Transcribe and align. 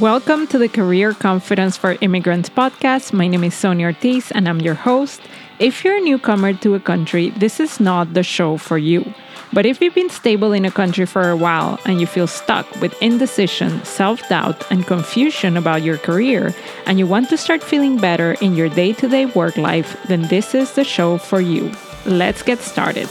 Welcome 0.00 0.46
to 0.46 0.56
the 0.56 0.70
Career 0.70 1.12
Confidence 1.12 1.76
for 1.76 1.98
Immigrants 2.00 2.48
podcast. 2.48 3.12
My 3.12 3.28
name 3.28 3.44
is 3.44 3.52
Sonia 3.52 3.88
Ortiz 3.88 4.30
and 4.30 4.48
I'm 4.48 4.60
your 4.60 4.72
host. 4.72 5.20
If 5.58 5.84
you're 5.84 5.98
a 5.98 6.00
newcomer 6.00 6.54
to 6.54 6.74
a 6.74 6.80
country, 6.80 7.28
this 7.36 7.60
is 7.60 7.78
not 7.78 8.14
the 8.14 8.22
show 8.22 8.56
for 8.56 8.78
you. 8.78 9.12
But 9.52 9.66
if 9.66 9.82
you've 9.82 9.94
been 9.94 10.08
stable 10.08 10.54
in 10.54 10.64
a 10.64 10.70
country 10.70 11.04
for 11.04 11.28
a 11.28 11.36
while 11.36 11.78
and 11.84 12.00
you 12.00 12.06
feel 12.06 12.26
stuck 12.26 12.64
with 12.80 13.00
indecision, 13.02 13.84
self 13.84 14.26
doubt, 14.30 14.64
and 14.70 14.86
confusion 14.86 15.58
about 15.58 15.82
your 15.82 15.98
career, 15.98 16.54
and 16.86 16.98
you 16.98 17.06
want 17.06 17.28
to 17.28 17.36
start 17.36 17.62
feeling 17.62 17.98
better 17.98 18.32
in 18.40 18.54
your 18.54 18.70
day 18.70 18.94
to 18.94 19.08
day 19.08 19.26
work 19.26 19.58
life, 19.58 20.02
then 20.08 20.22
this 20.28 20.54
is 20.54 20.72
the 20.72 20.84
show 20.84 21.18
for 21.18 21.42
you. 21.42 21.70
Let's 22.06 22.42
get 22.42 22.60
started. 22.60 23.10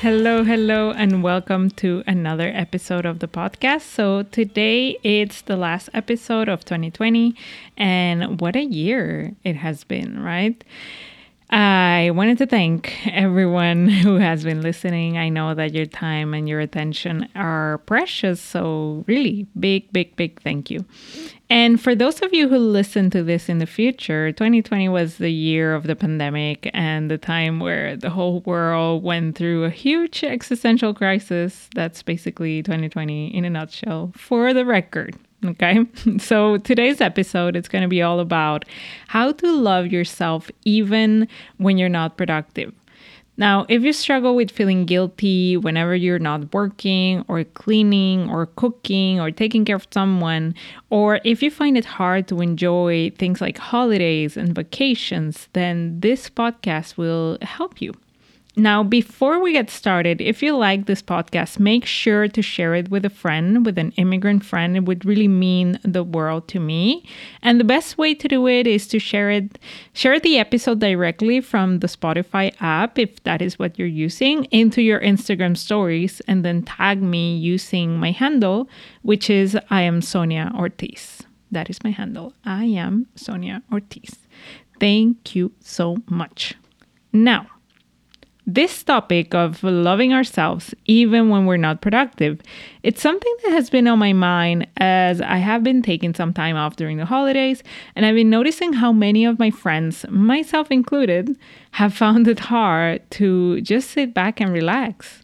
Hello, 0.00 0.44
hello, 0.44 0.92
and 0.92 1.22
welcome 1.22 1.68
to 1.72 2.02
another 2.06 2.50
episode 2.54 3.04
of 3.04 3.18
the 3.18 3.28
podcast. 3.28 3.82
So, 3.82 4.22
today 4.22 4.96
it's 5.02 5.42
the 5.42 5.58
last 5.58 5.90
episode 5.92 6.48
of 6.48 6.64
2020, 6.64 7.36
and 7.76 8.40
what 8.40 8.56
a 8.56 8.64
year 8.64 9.34
it 9.44 9.56
has 9.56 9.84
been, 9.84 10.22
right? 10.22 10.64
I 11.52 12.10
wanted 12.14 12.38
to 12.38 12.46
thank 12.46 13.06
everyone 13.08 13.88
who 14.04 14.16
has 14.16 14.44
been 14.44 14.62
listening. 14.62 15.18
I 15.18 15.28
know 15.28 15.52
that 15.54 15.74
your 15.74 15.86
time 15.86 16.32
and 16.32 16.48
your 16.48 16.60
attention 16.60 17.28
are 17.34 17.78
precious. 17.86 18.40
So, 18.40 19.04
really, 19.08 19.48
big, 19.58 19.92
big, 19.92 20.14
big 20.14 20.40
thank 20.42 20.70
you. 20.70 20.84
And 21.48 21.80
for 21.80 21.96
those 21.96 22.22
of 22.22 22.32
you 22.32 22.48
who 22.48 22.58
listen 22.58 23.10
to 23.10 23.24
this 23.24 23.48
in 23.48 23.58
the 23.58 23.66
future, 23.66 24.30
2020 24.30 24.88
was 24.88 25.18
the 25.18 25.32
year 25.32 25.74
of 25.74 25.82
the 25.82 25.96
pandemic 25.96 26.70
and 26.72 27.10
the 27.10 27.18
time 27.18 27.58
where 27.58 27.96
the 27.96 28.10
whole 28.10 28.40
world 28.42 29.02
went 29.02 29.36
through 29.36 29.64
a 29.64 29.70
huge 29.70 30.22
existential 30.22 30.94
crisis. 30.94 31.68
That's 31.74 32.04
basically 32.04 32.62
2020 32.62 33.34
in 33.34 33.44
a 33.44 33.50
nutshell, 33.50 34.12
for 34.14 34.54
the 34.54 34.64
record. 34.64 35.16
Okay. 35.44 35.86
So 36.18 36.58
today's 36.58 37.00
episode 37.00 37.56
is 37.56 37.68
going 37.68 37.82
to 37.82 37.88
be 37.88 38.02
all 38.02 38.20
about 38.20 38.64
how 39.08 39.32
to 39.32 39.52
love 39.52 39.86
yourself 39.86 40.50
even 40.64 41.28
when 41.56 41.78
you're 41.78 41.88
not 41.88 42.16
productive. 42.16 42.74
Now, 43.36 43.64
if 43.70 43.82
you 43.82 43.94
struggle 43.94 44.36
with 44.36 44.50
feeling 44.50 44.84
guilty 44.84 45.56
whenever 45.56 45.94
you're 45.94 46.18
not 46.18 46.52
working 46.52 47.24
or 47.26 47.42
cleaning 47.44 48.28
or 48.28 48.46
cooking 48.46 49.18
or 49.18 49.30
taking 49.30 49.64
care 49.64 49.76
of 49.76 49.86
someone, 49.90 50.54
or 50.90 51.20
if 51.24 51.42
you 51.42 51.50
find 51.50 51.78
it 51.78 51.86
hard 51.86 52.28
to 52.28 52.42
enjoy 52.42 53.10
things 53.16 53.40
like 53.40 53.56
holidays 53.56 54.36
and 54.36 54.54
vacations, 54.54 55.48
then 55.54 56.00
this 56.00 56.28
podcast 56.28 56.98
will 56.98 57.38
help 57.40 57.80
you. 57.80 57.94
Now, 58.56 58.82
before 58.82 59.40
we 59.40 59.52
get 59.52 59.70
started, 59.70 60.20
if 60.20 60.42
you 60.42 60.56
like 60.56 60.86
this 60.86 61.02
podcast, 61.02 61.60
make 61.60 61.86
sure 61.86 62.26
to 62.26 62.42
share 62.42 62.74
it 62.74 62.90
with 62.90 63.04
a 63.04 63.10
friend, 63.10 63.64
with 63.64 63.78
an 63.78 63.92
immigrant 63.92 64.44
friend. 64.44 64.76
It 64.76 64.84
would 64.86 65.04
really 65.04 65.28
mean 65.28 65.78
the 65.84 66.02
world 66.02 66.48
to 66.48 66.58
me. 66.58 67.04
And 67.42 67.60
the 67.60 67.64
best 67.64 67.96
way 67.96 68.12
to 68.12 68.26
do 68.26 68.48
it 68.48 68.66
is 68.66 68.88
to 68.88 68.98
share 68.98 69.30
it, 69.30 69.58
share 69.92 70.18
the 70.18 70.36
episode 70.38 70.80
directly 70.80 71.40
from 71.40 71.78
the 71.78 71.86
Spotify 71.86 72.52
app, 72.60 72.98
if 72.98 73.22
that 73.22 73.40
is 73.40 73.56
what 73.56 73.78
you're 73.78 73.86
using, 73.86 74.44
into 74.46 74.82
your 74.82 75.00
Instagram 75.00 75.56
stories, 75.56 76.20
and 76.26 76.44
then 76.44 76.64
tag 76.64 77.00
me 77.00 77.36
using 77.36 77.98
my 77.98 78.10
handle, 78.10 78.68
which 79.02 79.30
is 79.30 79.56
I 79.70 79.82
am 79.82 80.02
Sonia 80.02 80.50
Ortiz. 80.58 81.22
That 81.52 81.70
is 81.70 81.82
my 81.84 81.90
handle. 81.90 82.34
I 82.44 82.64
am 82.64 83.06
Sonia 83.14 83.62
Ortiz. 83.72 84.16
Thank 84.80 85.36
you 85.36 85.52
so 85.60 85.98
much. 86.08 86.54
Now, 87.12 87.46
this 88.46 88.82
topic 88.82 89.34
of 89.34 89.62
loving 89.62 90.12
ourselves 90.12 90.74
even 90.86 91.28
when 91.28 91.46
we're 91.46 91.56
not 91.56 91.80
productive 91.80 92.40
it's 92.82 93.02
something 93.02 93.34
that 93.44 93.52
has 93.52 93.70
been 93.70 93.86
on 93.86 93.98
my 93.98 94.12
mind 94.12 94.66
as 94.78 95.20
i 95.20 95.36
have 95.36 95.62
been 95.62 95.82
taking 95.82 96.14
some 96.14 96.32
time 96.32 96.56
off 96.56 96.76
during 96.76 96.96
the 96.96 97.04
holidays 97.04 97.62
and 97.94 98.06
i've 98.06 98.14
been 98.14 98.30
noticing 98.30 98.72
how 98.72 98.92
many 98.92 99.24
of 99.24 99.38
my 99.38 99.50
friends 99.50 100.04
myself 100.08 100.70
included 100.70 101.36
have 101.72 101.94
found 101.94 102.26
it 102.26 102.40
hard 102.40 103.08
to 103.10 103.60
just 103.60 103.90
sit 103.90 104.14
back 104.14 104.40
and 104.40 104.52
relax. 104.52 105.22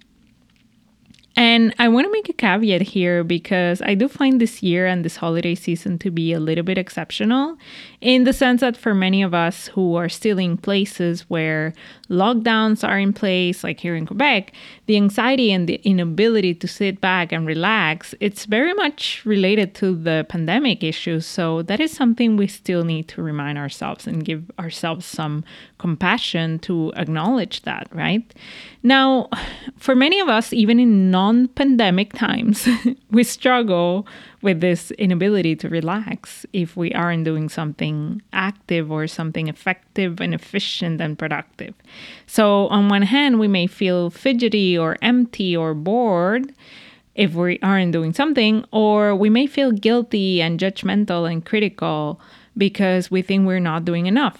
And 1.38 1.74
I 1.78 1.88
want 1.88 2.06
to 2.06 2.12
make 2.12 2.30
a 2.30 2.32
caveat 2.32 2.80
here 2.80 3.22
because 3.22 3.82
I 3.82 3.94
do 3.94 4.08
find 4.08 4.40
this 4.40 4.62
year 4.62 4.86
and 4.86 5.04
this 5.04 5.16
holiday 5.16 5.54
season 5.54 5.98
to 5.98 6.10
be 6.10 6.32
a 6.32 6.40
little 6.40 6.64
bit 6.64 6.78
exceptional 6.78 7.58
in 8.00 8.24
the 8.24 8.32
sense 8.32 8.60
that 8.60 8.76
for 8.76 8.94
many 8.94 9.22
of 9.22 9.32
us 9.34 9.68
who 9.68 9.94
are 9.94 10.08
still 10.08 10.38
in 10.38 10.56
places 10.56 11.22
where 11.28 11.72
lockdowns 12.10 12.86
are 12.86 12.98
in 12.98 13.12
place, 13.12 13.64
like 13.64 13.80
here 13.80 13.96
in 13.96 14.06
Quebec, 14.06 14.52
the 14.86 14.96
anxiety 14.96 15.50
and 15.50 15.68
the 15.68 15.80
inability 15.84 16.54
to 16.54 16.68
sit 16.68 17.00
back 17.00 17.32
and 17.32 17.46
relax, 17.46 18.14
it's 18.20 18.44
very 18.44 18.74
much 18.74 19.24
related 19.24 19.74
to 19.76 19.94
the 19.94 20.26
pandemic 20.28 20.82
issues. 20.84 21.26
So 21.26 21.62
that 21.62 21.80
is 21.80 21.90
something 21.90 22.36
we 22.36 22.46
still 22.46 22.84
need 22.84 23.08
to 23.08 23.22
remind 23.22 23.58
ourselves 23.58 24.06
and 24.06 24.24
give 24.24 24.50
ourselves 24.58 25.06
some 25.06 25.44
compassion 25.78 26.58
to 26.60 26.92
acknowledge 26.96 27.62
that, 27.62 27.88
right? 27.92 28.34
Now, 28.82 29.28
for 29.78 29.94
many 29.96 30.20
of 30.20 30.28
us, 30.28 30.52
even 30.52 30.78
in 30.78 31.10
non 31.10 31.48
pandemic 31.48 32.12
times, 32.12 32.68
we 33.10 33.24
struggle 33.24 34.06
with 34.42 34.60
this 34.60 34.92
inability 34.92 35.56
to 35.56 35.68
relax 35.68 36.46
if 36.52 36.76
we 36.76 36.92
aren't 36.92 37.24
doing 37.24 37.48
something 37.48 37.85
active 38.32 38.90
or 38.90 39.06
something 39.06 39.48
effective 39.48 40.20
and 40.20 40.34
efficient 40.34 41.00
and 41.00 41.18
productive. 41.18 41.74
So, 42.26 42.68
on 42.68 42.88
one 42.88 43.02
hand, 43.02 43.38
we 43.38 43.48
may 43.48 43.66
feel 43.66 44.10
fidgety 44.10 44.76
or 44.76 44.96
empty 45.02 45.56
or 45.56 45.74
bored 45.74 46.52
if 47.14 47.34
we 47.34 47.58
aren't 47.62 47.92
doing 47.92 48.12
something, 48.12 48.64
or 48.72 49.14
we 49.14 49.30
may 49.30 49.46
feel 49.46 49.72
guilty 49.72 50.42
and 50.42 50.60
judgmental 50.60 51.30
and 51.30 51.44
critical 51.44 52.20
because 52.56 53.10
we 53.10 53.22
think 53.22 53.46
we're 53.46 53.58
not 53.58 53.84
doing 53.84 54.06
enough. 54.06 54.38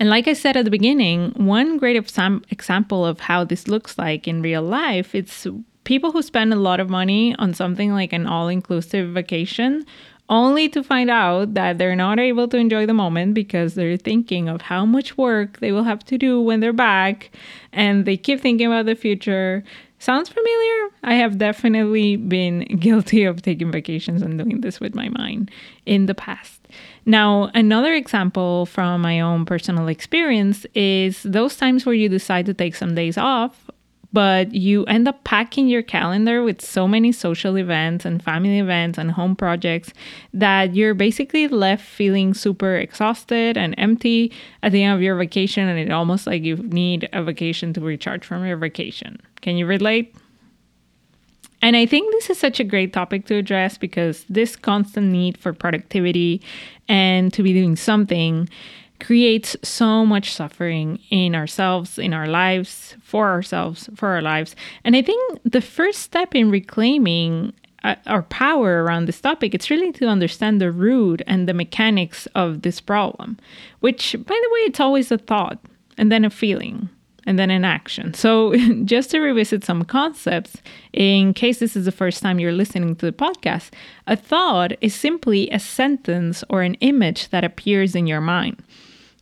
And 0.00 0.10
like 0.10 0.26
I 0.26 0.32
said 0.32 0.56
at 0.56 0.64
the 0.64 0.70
beginning, 0.70 1.32
one 1.36 1.76
great 1.76 1.96
example 1.96 3.06
of 3.06 3.20
how 3.20 3.44
this 3.44 3.68
looks 3.68 3.96
like 3.96 4.26
in 4.26 4.42
real 4.42 4.62
life, 4.62 5.14
it's 5.14 5.46
people 5.84 6.12
who 6.12 6.22
spend 6.22 6.52
a 6.52 6.56
lot 6.56 6.80
of 6.80 6.90
money 6.90 7.34
on 7.38 7.54
something 7.54 7.92
like 7.92 8.12
an 8.12 8.26
all-inclusive 8.26 9.10
vacation 9.10 9.84
only 10.28 10.68
to 10.70 10.82
find 10.82 11.10
out 11.10 11.54
that 11.54 11.78
they're 11.78 11.96
not 11.96 12.18
able 12.18 12.48
to 12.48 12.56
enjoy 12.56 12.86
the 12.86 12.94
moment 12.94 13.34
because 13.34 13.74
they're 13.74 13.96
thinking 13.96 14.48
of 14.48 14.62
how 14.62 14.86
much 14.86 15.18
work 15.18 15.60
they 15.60 15.70
will 15.70 15.84
have 15.84 16.04
to 16.06 16.16
do 16.16 16.40
when 16.40 16.60
they're 16.60 16.72
back 16.72 17.30
and 17.72 18.06
they 18.06 18.16
keep 18.16 18.40
thinking 18.40 18.66
about 18.66 18.86
the 18.86 18.94
future. 18.94 19.62
Sounds 19.98 20.28
familiar? 20.28 20.90
I 21.02 21.14
have 21.14 21.38
definitely 21.38 22.16
been 22.16 22.60
guilty 22.80 23.24
of 23.24 23.42
taking 23.42 23.70
vacations 23.70 24.22
and 24.22 24.38
doing 24.38 24.60
this 24.60 24.80
with 24.80 24.94
my 24.94 25.08
mind 25.10 25.50
in 25.86 26.06
the 26.06 26.14
past. 26.14 26.60
Now, 27.06 27.50
another 27.54 27.92
example 27.94 28.66
from 28.66 29.02
my 29.02 29.20
own 29.20 29.44
personal 29.44 29.88
experience 29.88 30.66
is 30.74 31.22
those 31.22 31.56
times 31.56 31.84
where 31.84 31.94
you 31.94 32.08
decide 32.08 32.46
to 32.46 32.54
take 32.54 32.74
some 32.74 32.94
days 32.94 33.18
off, 33.18 33.70
but 34.14 34.54
you 34.54 34.84
end 34.84 35.08
up 35.08 35.24
packing 35.24 35.66
your 35.66 35.82
calendar 35.82 36.44
with 36.44 36.62
so 36.62 36.86
many 36.86 37.10
social 37.10 37.58
events 37.58 38.04
and 38.04 38.22
family 38.22 38.60
events 38.60 38.96
and 38.96 39.10
home 39.10 39.34
projects 39.34 39.92
that 40.32 40.72
you're 40.72 40.94
basically 40.94 41.48
left 41.48 41.84
feeling 41.84 42.32
super 42.32 42.76
exhausted 42.76 43.58
and 43.58 43.74
empty 43.76 44.32
at 44.62 44.70
the 44.70 44.84
end 44.84 44.94
of 44.94 45.02
your 45.02 45.16
vacation, 45.16 45.68
and 45.68 45.80
it's 45.80 45.90
almost 45.90 46.28
like 46.28 46.44
you 46.44 46.56
need 46.56 47.08
a 47.12 47.24
vacation 47.24 47.72
to 47.72 47.80
recharge 47.80 48.24
from 48.24 48.46
your 48.46 48.56
vacation. 48.56 49.20
Can 49.40 49.56
you 49.56 49.66
relate? 49.66 50.14
And 51.60 51.76
I 51.76 51.84
think 51.84 52.12
this 52.12 52.30
is 52.30 52.38
such 52.38 52.60
a 52.60 52.64
great 52.64 52.92
topic 52.92 53.26
to 53.26 53.34
address 53.34 53.78
because 53.78 54.24
this 54.28 54.54
constant 54.54 55.10
need 55.10 55.36
for 55.38 55.52
productivity 55.52 56.40
and 56.88 57.32
to 57.32 57.42
be 57.42 57.52
doing 57.52 57.74
something 57.74 58.48
creates 59.00 59.56
so 59.62 60.06
much 60.06 60.32
suffering 60.32 60.98
in 61.10 61.34
ourselves, 61.34 61.98
in 61.98 62.12
our 62.12 62.26
lives, 62.26 62.96
for 63.02 63.28
ourselves, 63.30 63.88
for 63.94 64.08
our 64.08 64.22
lives. 64.22 64.54
And 64.84 64.96
I 64.96 65.02
think 65.02 65.40
the 65.44 65.60
first 65.60 66.00
step 66.00 66.34
in 66.34 66.50
reclaiming 66.50 67.52
uh, 67.82 67.96
our 68.06 68.22
power 68.22 68.82
around 68.82 69.04
this 69.04 69.20
topic 69.20 69.54
it's 69.54 69.68
really 69.68 69.92
to 69.92 70.06
understand 70.06 70.58
the 70.58 70.72
root 70.72 71.20
and 71.26 71.46
the 71.46 71.52
mechanics 71.52 72.26
of 72.34 72.62
this 72.62 72.80
problem 72.80 73.36
which 73.80 74.12
by 74.12 74.40
the 74.42 74.50
way 74.52 74.60
it's 74.60 74.80
always 74.80 75.12
a 75.12 75.18
thought 75.18 75.58
and 75.98 76.10
then 76.10 76.24
a 76.24 76.30
feeling 76.30 76.88
and 77.26 77.38
then 77.38 77.50
an 77.50 77.64
action. 77.64 78.14
So, 78.14 78.54
just 78.84 79.10
to 79.10 79.20
revisit 79.20 79.64
some 79.64 79.84
concepts, 79.84 80.56
in 80.92 81.34
case 81.34 81.58
this 81.58 81.76
is 81.76 81.84
the 81.84 81.92
first 81.92 82.22
time 82.22 82.38
you're 82.38 82.52
listening 82.52 82.96
to 82.96 83.06
the 83.06 83.12
podcast, 83.12 83.70
a 84.06 84.16
thought 84.16 84.72
is 84.80 84.94
simply 84.94 85.48
a 85.50 85.58
sentence 85.58 86.44
or 86.48 86.62
an 86.62 86.74
image 86.74 87.28
that 87.30 87.44
appears 87.44 87.94
in 87.94 88.06
your 88.06 88.20
mind. 88.20 88.62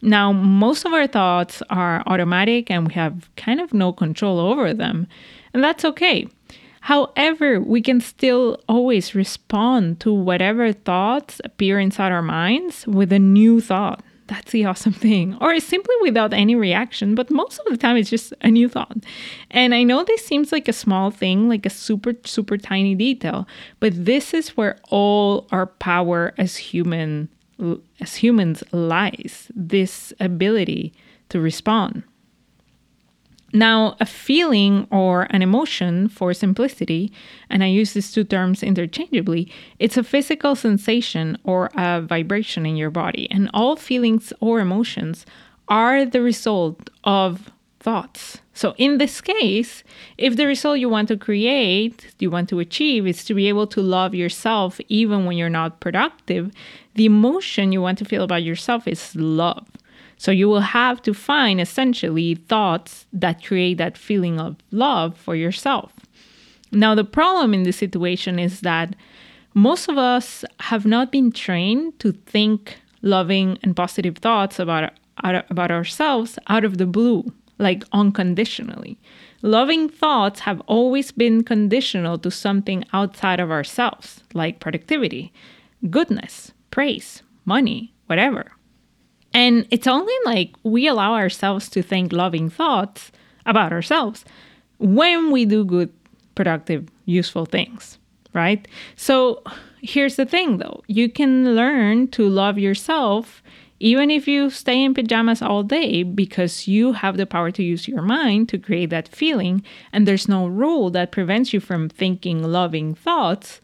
Now, 0.03 0.33
most 0.33 0.85
of 0.85 0.93
our 0.93 1.07
thoughts 1.07 1.63
are 1.71 2.03
automatic 2.07 2.71
and 2.71 2.89
we 2.89 2.95
have 2.95 3.31
kind 3.37 3.61
of 3.61 3.73
no 3.73 3.93
control 3.93 4.41
over 4.41 4.75
them, 4.75 5.07
and 5.55 5.63
that's 5.63 5.85
okay. 5.85 6.29
However, 6.81 7.61
we 7.61 7.81
can 7.81 8.01
still 8.01 8.59
always 8.69 9.15
respond 9.15 10.01
to 10.01 10.13
whatever 10.13 10.73
thoughts 10.73 11.41
appear 11.45 11.79
inside 11.79 12.11
our 12.11 12.23
minds 12.23 12.85
with 12.89 13.13
a 13.13 13.21
new 13.21 13.61
thought 13.61 14.03
That's 14.27 14.53
the 14.53 14.65
awesome 14.65 14.93
thing. 14.93 15.37
Or 15.41 15.59
simply 15.61 15.95
without 16.01 16.33
any 16.33 16.55
reaction, 16.55 17.15
but 17.15 17.31
most 17.31 17.59
of 17.61 17.67
the 17.71 17.77
time 17.77 17.97
it's 17.97 18.11
just 18.11 18.33
a 18.41 18.51
new 18.51 18.69
thought. 18.69 18.97
And 19.51 19.75
I 19.75 19.83
know 19.83 20.05
this 20.05 20.25
seems 20.25 20.53
like 20.53 20.69
a 20.69 20.73
small 20.73 21.11
thing, 21.11 21.49
like 21.49 21.67
a 21.67 21.71
super, 21.71 22.15
super 22.25 22.57
tiny 22.57 22.95
detail, 22.95 23.47
but 23.81 23.93
this 23.95 24.33
is 24.33 24.57
where 24.57 24.79
all 24.89 25.47
our 25.51 25.67
power 25.67 26.35
as 26.39 26.57
human 26.57 27.29
as 28.01 28.17
humans 28.17 28.65
lies, 28.73 29.51
this 29.55 30.13
ability 30.19 30.93
to 31.29 31.41
respond. 31.41 32.03
Now, 33.53 33.97
a 34.01 34.07
feeling 34.07 34.87
or 34.91 35.27
an 35.31 35.43
emotion, 35.43 36.09
for 36.09 36.33
simplicity, 36.33 37.13
and 37.51 37.63
I 37.63 37.67
use 37.67 37.93
these 37.93 38.11
two 38.11 38.25
terms 38.25 38.63
interchangeably, 38.63 39.51
it's 39.79 39.99
a 39.99 40.03
physical 40.03 40.55
sensation 40.55 41.37
or 41.45 41.71
a 41.77 42.01
vibration 42.01 42.65
in 42.65 42.77
your 42.77 42.91
body. 42.91 43.29
And 43.31 43.51
all 43.53 43.77
feelings 43.77 44.33
or 44.41 44.61
emotions 44.61 45.27
are 45.69 46.07
the 46.07 46.23
result 46.23 46.89
of 47.05 47.51
thoughts. 47.79 48.39
So, 48.55 48.75
in 48.79 48.99
this 48.99 49.21
case, 49.21 49.83
if 50.19 50.37
the 50.37 50.47
result 50.47 50.79
you 50.79 50.89
want 50.89 51.09
to 51.09 51.17
create, 51.17 52.15
you 52.19 52.31
want 52.31 52.49
to 52.51 52.59
achieve, 52.59 53.07
is 53.07 53.25
to 53.25 53.35
be 53.35 53.49
able 53.49 53.67
to 53.69 53.81
love 53.81 54.15
yourself 54.15 54.81
even 54.89 55.25
when 55.25 55.37
you're 55.37 55.49
not 55.49 55.81
productive, 55.81 56.53
the 56.95 57.07
emotion 57.07 57.73
you 57.73 57.81
want 57.83 57.99
to 57.99 58.05
feel 58.05 58.25
about 58.25 58.43
yourself 58.43 58.87
is 58.87 59.15
love. 59.17 59.67
So 60.23 60.31
you 60.31 60.49
will 60.49 60.61
have 60.61 61.03
to 61.03 61.15
find 61.15 61.61
essentially 61.61 62.37
thoughts 62.37 63.07
that 63.13 63.43
create 63.43 63.79
that 63.79 63.99
feeling 63.99 64.39
of 64.39 64.55
love 64.71 65.19
for 65.19 65.35
yourself. 65.35 65.93
Now, 66.71 66.95
the 66.95 67.03
problem 67.03 67.53
in 67.53 67.65
this 67.65 67.79
situation 67.79 68.39
is 68.39 68.61
that 68.61 68.95
most 69.53 69.89
of 69.89 69.99
us 69.99 70.45
have 70.61 70.87
not 70.87 71.11
been 71.11 71.33
trained 71.33 71.99
to 71.99 72.13
think 72.13 72.79
loving 73.03 73.59
and 73.65 73.75
positive 73.75 74.19
thoughts 74.19 74.61
about, 74.61 74.93
about 75.25 75.73
ourselves 75.73 76.39
out 76.47 76.65
of 76.65 76.79
the 76.79 76.87
blue, 76.87 77.33
like 77.59 77.83
unconditionally. 77.93 79.01
Loving 79.43 79.89
thoughts 79.89 80.39
have 80.39 80.61
always 80.69 81.11
been 81.11 81.43
conditional 81.43 82.17
to 82.19 82.31
something 82.31 82.85
outside 82.93 83.41
of 83.41 83.51
ourselves, 83.51 84.23
like 84.35 84.61
productivity, 84.61 85.33
goodness, 85.91 86.53
praise, 86.71 87.25
money, 87.45 87.93
whatever. 88.07 88.53
And 89.34 89.67
it's 89.70 89.87
only 89.87 90.14
like 90.25 90.50
we 90.62 90.87
allow 90.87 91.14
ourselves 91.14 91.69
to 91.70 91.82
think 91.82 92.12
loving 92.12 92.50
thoughts 92.50 93.12
about 93.46 93.73
ourselves 93.73 94.25
when 94.79 95.31
we 95.31 95.44
do 95.44 95.64
good, 95.64 95.93
productive, 96.34 96.88
useful 97.06 97.46
things, 97.46 97.99
right? 98.34 98.67
So 98.96 99.43
here's 99.82 100.17
the 100.17 100.25
thing 100.25 100.58
though 100.58 100.82
you 100.87 101.11
can 101.11 101.56
learn 101.56 102.06
to 102.06 102.29
love 102.29 102.56
yourself 102.56 103.43
even 103.81 104.12
if 104.12 104.29
you 104.29 104.49
stay 104.49 104.81
in 104.84 104.94
pajamas 104.94 105.43
all 105.43 105.64
day 105.64 106.05
because 106.05 106.69
you 106.69 106.93
have 106.93 107.17
the 107.17 107.26
power 107.26 107.50
to 107.50 107.64
use 107.64 107.88
your 107.88 108.00
mind 108.00 108.49
to 108.49 108.56
create 108.58 108.90
that 108.90 109.08
feeling 109.08 109.61
and 109.93 110.06
there's 110.06 110.29
no 110.29 110.46
rule 110.46 110.88
that 110.88 111.11
prevents 111.11 111.52
you 111.52 111.58
from 111.58 111.88
thinking 111.88 112.44
loving 112.44 112.94
thoughts 112.94 113.61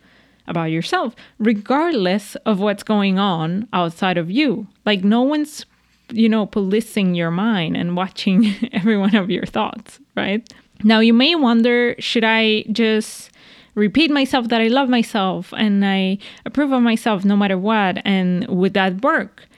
about 0.49 0.71
yourself, 0.71 1.15
regardless 1.39 2.35
of 2.47 2.61
what's 2.61 2.83
going 2.83 3.19
on 3.19 3.69
outside 3.73 4.19
of 4.19 4.31
you. 4.31 4.67
Like, 4.85 5.05
no 5.05 5.23
one's, 5.23 5.67
you 6.11 6.29
know, 6.29 6.47
policing 6.47 7.15
your 7.15 7.31
mind 7.31 7.77
and 7.77 7.97
watching 7.97 8.55
every 8.73 8.97
one 8.97 9.15
of 9.15 9.31
your 9.31 9.47
thoughts, 9.47 10.01
right? 10.17 10.47
Now, 10.85 11.01
you 11.01 11.13
may 11.13 11.35
wonder 11.35 11.95
should 11.99 12.25
I 12.25 12.65
just 12.71 13.31
repeat 13.75 14.11
myself 14.11 14.49
that 14.49 14.61
I 14.61 14.69
love 14.69 14.89
myself 14.89 15.53
and 15.57 15.85
I 15.85 16.19
approve 16.45 16.73
of 16.73 16.83
myself 16.83 17.25
no 17.25 17.37
matter 17.37 17.59
what? 17.59 18.03
And 18.05 18.47
would 18.49 18.75
that 18.75 19.03
work? 19.03 19.49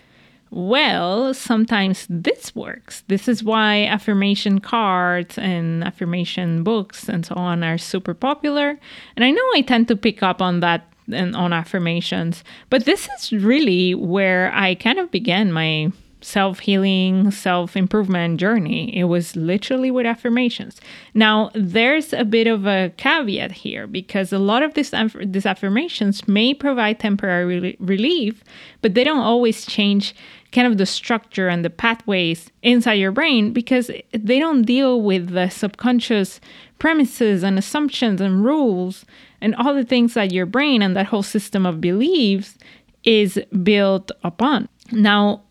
Well, 0.50 1.32
sometimes 1.32 2.06
this 2.11 2.55
works. 2.56 3.05
This 3.06 3.29
is 3.29 3.44
why 3.44 3.85
affirmation 3.85 4.58
cards 4.58 5.38
and 5.38 5.85
affirmation 5.85 6.64
books 6.64 7.08
and 7.08 7.25
so 7.25 7.37
on 7.37 7.62
are 7.62 7.79
super 7.79 8.14
popular. 8.14 8.79
And 9.17 9.25
I 9.25 9.31
know 9.31 9.44
I 9.55 9.61
tend 9.61 9.87
to 9.88 9.97
pick 9.97 10.25
up 10.25 10.43
on 10.43 10.58
that 10.61 10.87
and 11.12 11.37
on 11.37 11.52
affirmations, 11.52 12.44
but 12.69 12.85
this 12.85 13.08
is 13.17 13.32
really 13.32 13.94
where 13.94 14.52
I 14.52 14.75
kind 14.75 14.99
of 14.99 15.11
began 15.11 15.52
my 15.52 15.93
self 16.20 16.61
healing, 16.61 17.31
self 17.31 17.76
improvement 17.76 18.38
journey. 18.41 18.96
It 18.96 19.05
was 19.05 19.37
literally 19.37 19.91
with 19.91 20.06
affirmations. 20.06 20.81
Now, 21.14 21.50
there's 21.55 22.12
a 22.12 22.25
bit 22.25 22.46
of 22.46 22.67
a 22.67 22.93
caveat 22.96 23.53
here 23.53 23.87
because 23.87 24.32
a 24.32 24.38
lot 24.38 24.62
of 24.62 24.75
this, 24.75 24.93
these 25.25 25.46
affirmations 25.46 26.29
may 26.29 26.55
provide 26.55 27.00
temporary 27.00 27.76
relief, 27.81 28.44
but 28.82 28.94
they 28.94 29.05
don't 29.05 29.19
always 29.20 29.64
change 29.64 30.14
kind 30.52 30.67
of 30.67 30.79
the 30.79 30.87
structure 30.87 31.49
and 31.49 31.64
the 31.64 31.70
pathways 31.70 32.50
inside 32.62 32.94
your 32.94 33.12
brain 33.12 33.52
because 33.52 33.91
they 34.12 34.38
don't 34.38 34.62
deal 34.62 35.00
with 35.00 35.31
the 35.31 35.49
subconscious 35.49 36.41
premises 36.79 37.43
and 37.43 37.58
assumptions 37.58 38.20
and 38.20 38.44
rules 38.44 39.05
and 39.41 39.55
all 39.56 39.75
the 39.75 39.85
things 39.85 40.14
that 40.14 40.32
your 40.32 40.47
brain 40.47 40.82
and 40.82 40.97
that 40.97 41.06
whole 41.06 41.23
system 41.23 41.67
of 41.67 41.81
beliefs 41.81 42.58
is 43.05 43.41
built 43.62 44.11
upon. 44.25 44.69
Now, 44.93 45.43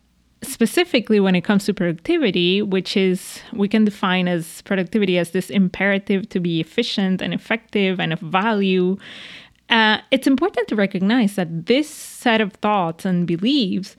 specifically 0.42 1.20
when 1.20 1.34
it 1.34 1.42
comes 1.42 1.64
to 1.66 1.74
productivity, 1.74 2.62
which 2.62 2.96
is 2.96 3.40
we 3.52 3.68
can 3.68 3.84
define 3.84 4.28
as 4.28 4.62
productivity 4.62 5.18
as 5.18 5.30
this 5.30 5.50
imperative 5.50 6.28
to 6.30 6.40
be 6.40 6.60
efficient 6.60 7.20
and 7.20 7.34
effective 7.34 8.00
and 8.00 8.12
of 8.12 8.20
value. 8.20 8.96
Uh, 9.68 9.98
it's 10.10 10.26
important 10.26 10.66
to 10.68 10.74
recognize 10.74 11.36
that 11.36 11.66
this 11.66 11.88
set 11.88 12.40
of 12.40 12.52
thoughts 12.54 13.04
and 13.04 13.26
beliefs 13.26 13.96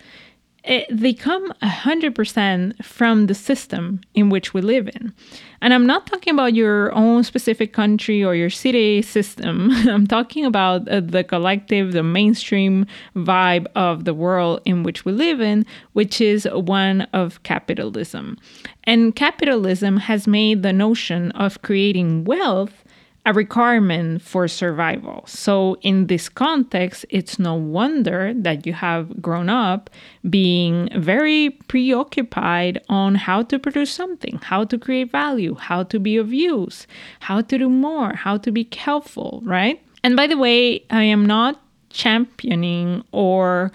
it, 0.63 0.85
they 0.91 1.13
come 1.13 1.51
100% 1.63 2.85
from 2.85 3.25
the 3.25 3.33
system 3.33 4.01
in 4.13 4.29
which 4.29 4.53
we 4.53 4.61
live 4.61 4.87
in. 4.87 5.13
And 5.59 5.73
I'm 5.73 5.87
not 5.87 6.05
talking 6.05 6.33
about 6.33 6.53
your 6.53 6.93
own 6.93 7.23
specific 7.23 7.73
country 7.73 8.23
or 8.23 8.35
your 8.35 8.49
city 8.49 9.01
system. 9.01 9.71
I'm 9.89 10.05
talking 10.05 10.45
about 10.45 10.87
uh, 10.87 10.99
the 10.99 11.23
collective, 11.23 11.93
the 11.93 12.03
mainstream 12.03 12.85
vibe 13.15 13.65
of 13.75 14.05
the 14.05 14.13
world 14.13 14.61
in 14.65 14.83
which 14.83 15.03
we 15.03 15.11
live 15.11 15.41
in, 15.41 15.65
which 15.93 16.21
is 16.21 16.47
one 16.51 17.01
of 17.13 17.41
capitalism. 17.43 18.37
And 18.83 19.15
capitalism 19.15 19.97
has 19.97 20.27
made 20.27 20.61
the 20.61 20.73
notion 20.73 21.31
of 21.31 21.61
creating 21.63 22.25
wealth 22.25 22.83
a 23.25 23.33
requirement 23.33 24.21
for 24.21 24.47
survival. 24.47 25.23
So, 25.27 25.77
in 25.81 26.07
this 26.07 26.27
context, 26.27 27.05
it's 27.09 27.37
no 27.37 27.53
wonder 27.53 28.33
that 28.33 28.65
you 28.65 28.73
have 28.73 29.21
grown 29.21 29.47
up 29.47 29.91
being 30.27 30.89
very 30.95 31.51
preoccupied 31.67 32.81
on 32.89 33.13
how 33.15 33.43
to 33.43 33.59
produce 33.59 33.91
something, 33.91 34.39
how 34.41 34.63
to 34.65 34.77
create 34.77 35.11
value, 35.11 35.53
how 35.55 35.83
to 35.83 35.99
be 35.99 36.17
of 36.17 36.33
use, 36.33 36.87
how 37.19 37.41
to 37.41 37.57
do 37.57 37.69
more, 37.69 38.13
how 38.15 38.37
to 38.37 38.51
be 38.51 38.67
helpful, 38.75 39.41
right? 39.45 39.79
And 40.03 40.15
by 40.15 40.25
the 40.25 40.37
way, 40.37 40.83
I 40.89 41.03
am 41.03 41.25
not 41.25 41.61
championing 41.89 43.03
or 43.11 43.71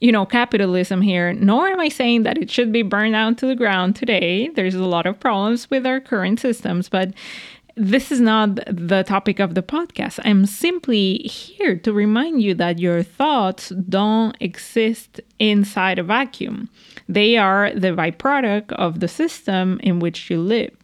you 0.00 0.10
know, 0.10 0.24
capitalism 0.24 1.02
here, 1.02 1.34
nor 1.34 1.68
am 1.68 1.78
I 1.78 1.88
saying 1.88 2.22
that 2.22 2.38
it 2.38 2.50
should 2.50 2.72
be 2.72 2.82
burned 2.82 3.12
down 3.12 3.36
to 3.36 3.46
the 3.46 3.54
ground 3.54 3.96
today. 3.96 4.48
There's 4.48 4.74
a 4.74 4.84
lot 4.84 5.04
of 5.04 5.20
problems 5.20 5.70
with 5.70 5.86
our 5.86 6.00
current 6.00 6.40
systems, 6.40 6.88
but 6.88 7.12
this 7.76 8.10
is 8.10 8.20
not 8.20 8.56
the 8.66 9.04
topic 9.06 9.38
of 9.38 9.54
the 9.54 9.62
podcast. 9.62 10.20
I'm 10.24 10.46
simply 10.46 11.18
here 11.18 11.76
to 11.76 11.92
remind 11.92 12.42
you 12.42 12.54
that 12.54 12.78
your 12.78 13.02
thoughts 13.02 13.70
don't 13.88 14.36
exist 14.40 15.20
inside 15.38 15.98
a 15.98 16.02
vacuum. 16.02 16.68
They 17.08 17.36
are 17.36 17.72
the 17.72 17.88
byproduct 17.88 18.72
of 18.72 19.00
the 19.00 19.08
system 19.08 19.80
in 19.82 20.00
which 20.00 20.30
you 20.30 20.40
live. 20.40 20.76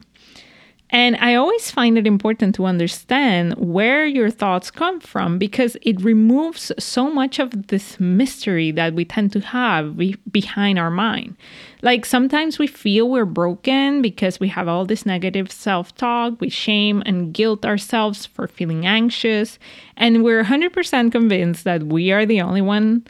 And 0.89 1.17
I 1.17 1.35
always 1.35 1.69
find 1.69 1.97
it 1.97 2.07
important 2.07 2.55
to 2.55 2.65
understand 2.65 3.53
where 3.55 4.05
your 4.05 4.29
thoughts 4.29 4.71
come 4.71 5.01
from 5.01 5.37
because 5.37 5.75
it 5.81 6.01
removes 6.01 6.71
so 6.79 7.11
much 7.11 7.39
of 7.39 7.67
this 7.67 7.99
mystery 7.99 8.71
that 8.71 8.93
we 8.93 9.03
tend 9.03 9.33
to 9.33 9.41
have 9.41 9.97
be- 9.97 10.15
behind 10.31 10.79
our 10.79 10.89
mind. 10.89 11.35
Like 11.81 12.05
sometimes 12.05 12.57
we 12.57 12.67
feel 12.67 13.09
we're 13.09 13.25
broken 13.25 14.01
because 14.01 14.39
we 14.39 14.47
have 14.47 14.69
all 14.69 14.85
this 14.85 15.05
negative 15.05 15.51
self 15.51 15.93
talk, 15.95 16.39
we 16.39 16.49
shame 16.49 17.03
and 17.05 17.33
guilt 17.33 17.65
ourselves 17.65 18.25
for 18.25 18.47
feeling 18.47 18.85
anxious, 18.85 19.59
and 19.97 20.23
we're 20.23 20.45
100% 20.45 21.11
convinced 21.11 21.65
that 21.65 21.83
we 21.83 22.11
are 22.11 22.25
the 22.25 22.41
only 22.41 22.61
one 22.61 23.05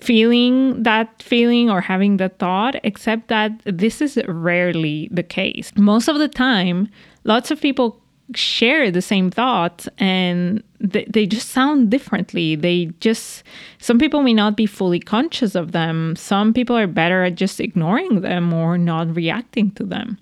feeling 0.00 0.82
that 0.82 1.22
feeling 1.22 1.70
or 1.70 1.80
having 1.80 2.18
that 2.18 2.38
thought, 2.38 2.76
except 2.84 3.28
that 3.28 3.52
this 3.64 4.00
is 4.00 4.18
rarely 4.28 5.08
the 5.10 5.22
case. 5.22 5.72
Most 5.76 6.08
of 6.08 6.18
the 6.18 6.28
time, 6.28 6.88
lots 7.26 7.50
of 7.50 7.60
people 7.60 8.00
share 8.34 8.90
the 8.90 9.02
same 9.02 9.30
thoughts 9.30 9.88
and 9.98 10.62
they, 10.80 11.04
they 11.04 11.26
just 11.26 11.50
sound 11.50 11.90
differently. 11.90 12.56
They 12.56 12.86
just, 13.00 13.44
some 13.78 13.98
people 13.98 14.22
may 14.22 14.34
not 14.34 14.56
be 14.56 14.66
fully 14.66 14.98
conscious 14.98 15.54
of 15.54 15.72
them. 15.72 16.16
Some 16.16 16.52
people 16.52 16.76
are 16.76 16.88
better 16.88 17.22
at 17.24 17.36
just 17.36 17.60
ignoring 17.60 18.22
them 18.22 18.52
or 18.52 18.78
not 18.78 19.14
reacting 19.14 19.70
to 19.72 19.84
them. 19.84 20.18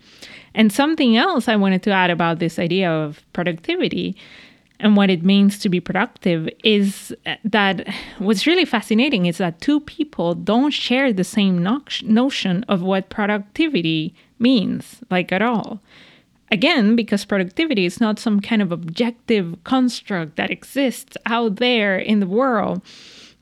And 0.55 0.73
something 0.73 1.17
else 1.17 1.49
I 1.49 1.57
wanted 1.57 1.83
to 1.85 1.91
add 1.91 2.11
about 2.11 2.39
this 2.39 2.59
idea 2.59 2.91
of 2.91 3.23
productivity 3.33 4.17
and 4.81 4.97
what 4.97 5.09
it 5.09 5.23
means 5.23 5.59
to 5.61 5.69
be 5.69 5.81
productive 5.81 6.49
is 6.63 7.15
that 7.45 7.89
what's 8.19 8.47
really 8.47 8.65
fascinating 8.65 9.27
is 9.27 9.39
that 9.39 9.61
two 9.61 9.81
people 9.81 10.35
don't 10.35 10.73
share 10.73 11.13
the 11.13 11.25
same 11.25 11.65
notion 12.03 12.65
of 12.65 12.83
what 12.83 13.09
productivity 13.09 14.15
means, 14.39 15.01
like 15.11 15.33
at 15.33 15.43
all. 15.43 15.81
Again, 16.51 16.95
because 16.95 17.25
productivity 17.25 17.85
is 17.85 18.01
not 18.01 18.19
some 18.19 18.41
kind 18.41 18.63
of 18.63 18.71
objective 18.71 19.57
construct 19.65 20.37
that 20.37 20.51
exists 20.51 21.17
out 21.27 21.57
there 21.57 21.99
in 21.99 22.21
the 22.21 22.27
world 22.27 22.83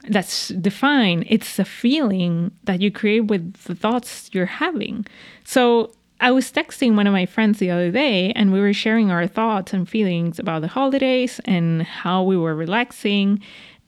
that's 0.08 0.48
defined. 0.48 1.24
It's 1.28 1.58
a 1.58 1.64
feeling 1.64 2.52
that 2.64 2.80
you 2.80 2.90
create 2.90 3.26
with 3.26 3.54
the 3.64 3.74
thoughts 3.74 4.30
you're 4.32 4.46
having. 4.46 5.06
So 5.44 5.92
I 6.20 6.30
was 6.30 6.50
texting 6.52 6.94
one 6.94 7.06
of 7.06 7.12
my 7.12 7.26
friends 7.26 7.58
the 7.58 7.70
other 7.70 7.90
day 7.90 8.32
and 8.32 8.52
we 8.52 8.60
were 8.60 8.72
sharing 8.72 9.10
our 9.10 9.26
thoughts 9.26 9.72
and 9.72 9.88
feelings 9.88 10.38
about 10.38 10.62
the 10.62 10.68
holidays 10.68 11.40
and 11.44 11.82
how 11.82 12.22
we 12.22 12.36
were 12.36 12.54
relaxing. 12.54 13.40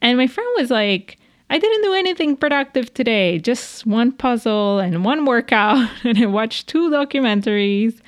And 0.03 0.19
my 0.19 0.27
friend 0.27 0.49
was 0.57 0.71
like, 0.71 1.19
I 1.51 1.59
didn't 1.59 1.83
do 1.83 1.93
anything 1.93 2.37
productive 2.37 2.93
today, 2.95 3.39
just 3.39 3.87
one 3.87 4.11
puzzle 4.13 4.81
and 4.81 5.05
one 5.05 5.25
workout. 5.25 5.89
And 6.05 6.19
I 6.19 6.27
watched 6.27 6.67
two 6.67 6.91
documentaries. 6.91 8.01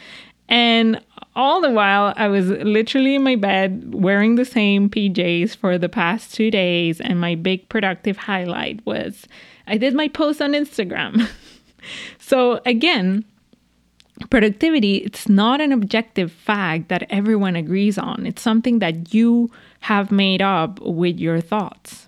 And 0.49 1.00
all 1.35 1.61
the 1.61 1.71
while, 1.71 2.15
I 2.17 2.29
was 2.29 2.49
literally 2.49 3.15
in 3.15 3.23
my 3.23 3.37
bed 3.37 3.95
wearing 3.95 4.37
the 4.37 4.45
same 4.45 4.88
PJs 4.88 5.57
for 5.57 5.76
the 5.76 5.88
past 5.88 6.35
two 6.35 6.50
days. 6.50 7.00
And 7.00 7.21
my 7.21 7.35
big 7.35 7.69
productive 7.69 8.17
highlight 8.17 8.85
was 8.87 9.26
I 9.67 9.76
did 9.76 9.95
my 9.95 10.09
post 10.09 10.41
on 10.41 10.53
Instagram. 10.53 11.29
so, 12.19 12.61
again, 12.65 13.25
productivity 14.31 14.97
it's 14.97 15.29
not 15.29 15.61
an 15.61 15.73
objective 15.73 16.33
fact 16.33 16.88
that 16.88 17.07
everyone 17.11 17.55
agrees 17.55 17.99
on 17.99 18.25
it's 18.25 18.41
something 18.41 18.79
that 18.79 19.12
you 19.12 19.50
have 19.81 20.11
made 20.11 20.41
up 20.41 20.81
with 20.81 21.19
your 21.19 21.38
thoughts 21.38 22.07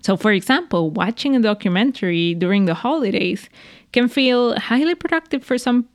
so 0.00 0.16
for 0.16 0.32
example 0.32 0.90
watching 0.90 1.36
a 1.36 1.40
documentary 1.40 2.34
during 2.34 2.64
the 2.64 2.74
holidays 2.74 3.48
can 3.92 4.08
feel 4.08 4.58
highly 4.58 4.94
productive 4.94 5.44
for 5.44 5.56
some 5.56 5.88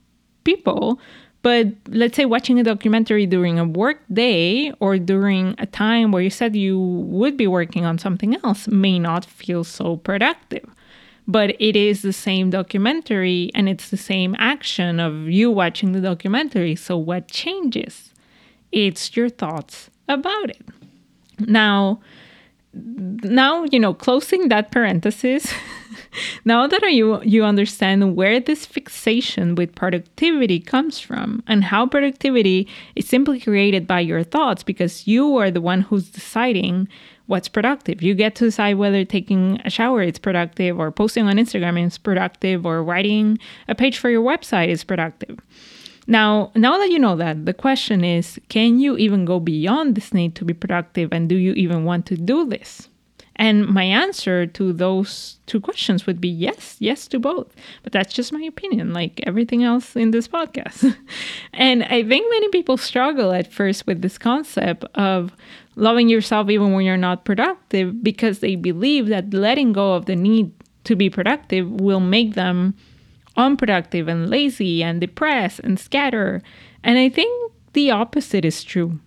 people 0.50 0.98
but 1.48 1.66
let's 2.00 2.16
say 2.16 2.24
watching 2.24 2.58
a 2.58 2.64
documentary 2.64 3.26
during 3.34 3.56
a 3.58 3.64
work 3.64 3.98
day 4.12 4.72
or 4.80 4.98
during 4.98 5.54
a 5.58 5.66
time 5.66 6.06
where 6.12 6.22
you 6.22 6.30
said 6.40 6.56
you 6.56 6.78
would 7.18 7.36
be 7.36 7.46
working 7.58 7.84
on 7.84 7.96
something 8.06 8.32
else 8.42 8.66
may 8.86 8.98
not 8.98 9.24
feel 9.24 9.62
so 9.62 9.96
productive 10.08 10.66
but 11.28 11.54
it 11.60 11.76
is 11.76 12.00
the 12.00 12.12
same 12.12 12.48
documentary 12.48 13.50
and 13.54 13.68
it's 13.68 13.90
the 13.90 13.98
same 13.98 14.34
action 14.38 14.98
of 14.98 15.28
you 15.28 15.50
watching 15.50 15.92
the 15.92 16.00
documentary. 16.00 16.74
So, 16.74 16.96
what 16.96 17.28
changes? 17.28 18.14
It's 18.72 19.14
your 19.14 19.28
thoughts 19.28 19.90
about 20.08 20.48
it. 20.48 20.62
Now, 21.38 22.00
now 22.72 23.64
you 23.64 23.78
know 23.78 23.92
closing 23.92 24.48
that 24.48 24.70
parenthesis 24.72 25.52
now 26.44 26.66
that 26.66 26.82
you 26.92 27.22
you 27.22 27.44
understand 27.44 28.16
where 28.16 28.40
this 28.40 28.66
fixation 28.66 29.54
with 29.54 29.74
productivity 29.74 30.60
comes 30.60 30.98
from 30.98 31.42
and 31.46 31.64
how 31.64 31.86
productivity 31.86 32.68
is 32.96 33.08
simply 33.08 33.40
created 33.40 33.86
by 33.86 34.00
your 34.00 34.22
thoughts 34.22 34.62
because 34.62 35.06
you 35.06 35.36
are 35.36 35.50
the 35.50 35.60
one 35.60 35.82
who's 35.82 36.08
deciding 36.08 36.88
what's 37.28 37.48
productive. 37.48 38.02
You 38.02 38.14
get 38.14 38.34
to 38.36 38.46
decide 38.46 38.78
whether 38.78 39.04
taking 39.04 39.60
a 39.64 39.70
shower 39.70 40.02
is 40.02 40.18
productive, 40.18 40.80
or 40.80 40.90
posting 40.90 41.26
on 41.26 41.36
Instagram 41.36 41.84
is 41.86 41.98
productive, 41.98 42.66
or 42.66 42.82
writing 42.82 43.38
a 43.68 43.74
page 43.74 43.98
for 43.98 44.10
your 44.10 44.24
website 44.24 44.68
is 44.68 44.82
productive. 44.82 45.38
Now, 46.06 46.50
now 46.54 46.78
that 46.78 46.90
you 46.90 46.98
know 46.98 47.16
that, 47.16 47.44
the 47.44 47.52
question 47.52 48.02
is 48.02 48.40
can 48.48 48.78
you 48.80 48.96
even 48.96 49.26
go 49.26 49.38
beyond 49.38 49.94
this 49.94 50.12
need 50.12 50.34
to 50.36 50.44
be 50.44 50.54
productive, 50.54 51.12
and 51.12 51.28
do 51.28 51.36
you 51.36 51.52
even 51.52 51.84
want 51.84 52.06
to 52.06 52.16
do 52.16 52.46
this? 52.46 52.88
And 53.38 53.68
my 53.68 53.84
answer 53.84 54.46
to 54.46 54.72
those 54.72 55.38
two 55.46 55.60
questions 55.60 56.06
would 56.06 56.20
be 56.20 56.28
yes, 56.28 56.76
yes 56.80 57.06
to 57.08 57.20
both. 57.20 57.54
But 57.84 57.92
that's 57.92 58.12
just 58.12 58.32
my 58.32 58.42
opinion, 58.42 58.92
like 58.92 59.20
everything 59.26 59.62
else 59.62 59.94
in 59.94 60.10
this 60.10 60.26
podcast. 60.26 60.96
and 61.52 61.84
I 61.84 62.02
think 62.02 62.28
many 62.30 62.48
people 62.48 62.76
struggle 62.76 63.32
at 63.32 63.52
first 63.52 63.86
with 63.86 64.02
this 64.02 64.18
concept 64.18 64.84
of 64.96 65.36
loving 65.76 66.08
yourself 66.08 66.50
even 66.50 66.72
when 66.72 66.84
you're 66.84 66.96
not 66.96 67.24
productive 67.24 68.02
because 68.02 68.40
they 68.40 68.56
believe 68.56 69.06
that 69.06 69.32
letting 69.32 69.72
go 69.72 69.94
of 69.94 70.06
the 70.06 70.16
need 70.16 70.52
to 70.82 70.96
be 70.96 71.08
productive 71.08 71.70
will 71.70 72.00
make 72.00 72.34
them 72.34 72.74
unproductive 73.36 74.08
and 74.08 74.28
lazy 74.28 74.82
and 74.82 75.00
depressed 75.00 75.60
and 75.60 75.78
scatter. 75.78 76.42
And 76.82 76.98
I 76.98 77.08
think 77.08 77.52
the 77.74 77.92
opposite 77.92 78.44
is 78.44 78.64
true. 78.64 78.98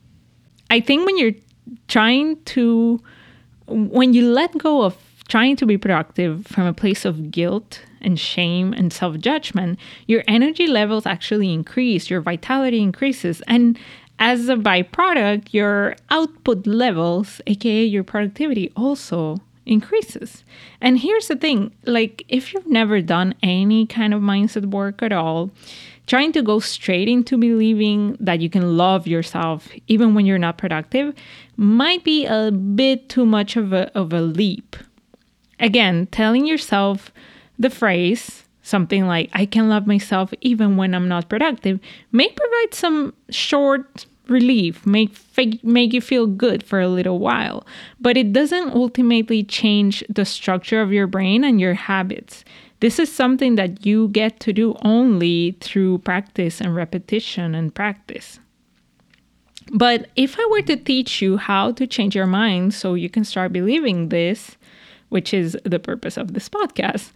I 0.70 0.80
think 0.80 1.06
when 1.06 1.18
you're 1.18 1.36
trying 1.90 2.42
to 2.44 3.02
when 3.72 4.14
you 4.14 4.32
let 4.32 4.58
go 4.58 4.84
of 4.84 4.98
trying 5.28 5.56
to 5.56 5.66
be 5.66 5.78
productive 5.78 6.46
from 6.46 6.66
a 6.66 6.74
place 6.74 7.06
of 7.06 7.32
guilt 7.32 7.82
and 8.02 8.20
shame 8.20 8.74
and 8.74 8.92
self 8.92 9.18
judgment, 9.18 9.80
your 10.08 10.24
energy 10.28 10.68
levels 10.68 11.06
actually 11.06 11.54
increase, 11.54 12.10
your 12.10 12.22
vitality 12.22 12.82
increases, 12.82 13.42
and 13.48 13.80
as 14.20 14.50
a 14.50 14.56
byproduct, 14.56 15.52
your 15.52 15.96
output 16.10 16.68
levels, 16.68 17.42
aka 17.48 17.84
your 17.84 18.04
productivity, 18.04 18.72
also 18.76 19.38
increases. 19.66 20.44
And 20.80 21.00
here's 21.00 21.28
the 21.28 21.36
thing 21.36 21.72
like, 21.86 22.24
if 22.28 22.54
you've 22.54 22.68
never 22.68 23.02
done 23.02 23.34
any 23.42 23.86
kind 23.86 24.14
of 24.14 24.22
mindset 24.22 24.66
work 24.66 25.02
at 25.02 25.12
all, 25.12 25.50
trying 26.08 26.32
to 26.34 26.42
go 26.42 26.60
straight 26.60 27.08
into 27.08 27.38
believing 27.38 28.18
that 28.20 28.42
you 28.42 28.50
can 28.50 28.78
love 28.78 29.08
yourself 29.08 29.70
even 29.88 30.14
when 30.14 30.26
you're 30.26 30.38
not 30.38 30.58
productive 30.58 31.14
might 31.58 32.04
be 32.04 32.26
a 32.26 32.52
bit 32.52 33.10
too 33.10 33.26
much 33.26 33.56
of 33.56 33.74
a, 33.74 33.96
of 33.98 34.12
a 34.14 34.22
leap. 34.22 34.76
Again, 35.60 36.08
telling 36.08 36.48
yourself 36.48 37.12
the 37.60 37.70
phrase, 37.70 38.44
something 38.64 39.06
like, 39.06 39.30
I 39.34 39.46
can 39.46 39.70
love 39.70 39.86
myself 39.88 40.34
even 40.42 40.78
when 40.78 40.96
I'm 40.96 41.08
not 41.08 41.30
productive, 41.30 41.80
may 42.12 42.30
provide 42.30 42.74
some 42.74 43.14
short 43.30 44.06
relief, 44.28 44.86
make, 44.86 45.12
make 45.64 45.94
you 45.94 46.02
feel 46.02 46.26
good 46.26 46.64
for 46.64 46.80
a 46.80 46.88
little 46.88 47.20
while, 47.20 47.66
but 48.00 48.18
it 48.18 48.34
doesn't 48.34 48.72
ultimately 48.72 49.44
change 49.44 50.04
the 50.10 50.26
structure 50.26 50.82
of 50.82 50.92
your 50.92 51.08
brain 51.08 51.44
and 51.44 51.60
your 51.60 51.74
habits. 51.74 52.44
This 52.82 53.00
is 53.00 53.12
something 53.12 53.56
that 53.56 53.86
you 53.86 54.10
get 54.10 54.40
to 54.42 54.52
do 54.52 54.76
only 54.84 55.56
through 55.62 56.00
practice 56.00 56.60
and 56.60 56.76
repetition 56.76 57.56
and 57.56 57.74
practice. 57.74 58.40
But 59.72 60.10
if 60.16 60.38
I 60.38 60.48
were 60.52 60.64
to 60.64 60.76
teach 60.76 61.22
you 61.22 61.38
how 61.38 61.72
to 61.74 61.88
change 61.88 62.16
your 62.16 62.26
mind 62.26 62.74
so 62.74 62.96
you 62.96 63.10
can 63.10 63.24
start 63.24 63.54
believing 63.54 64.10
this, 64.10 64.58
which 65.10 65.34
is 65.34 65.58
the 65.64 65.78
purpose 65.78 66.18
of 66.18 66.34
this 66.34 66.50
podcast, 66.50 67.12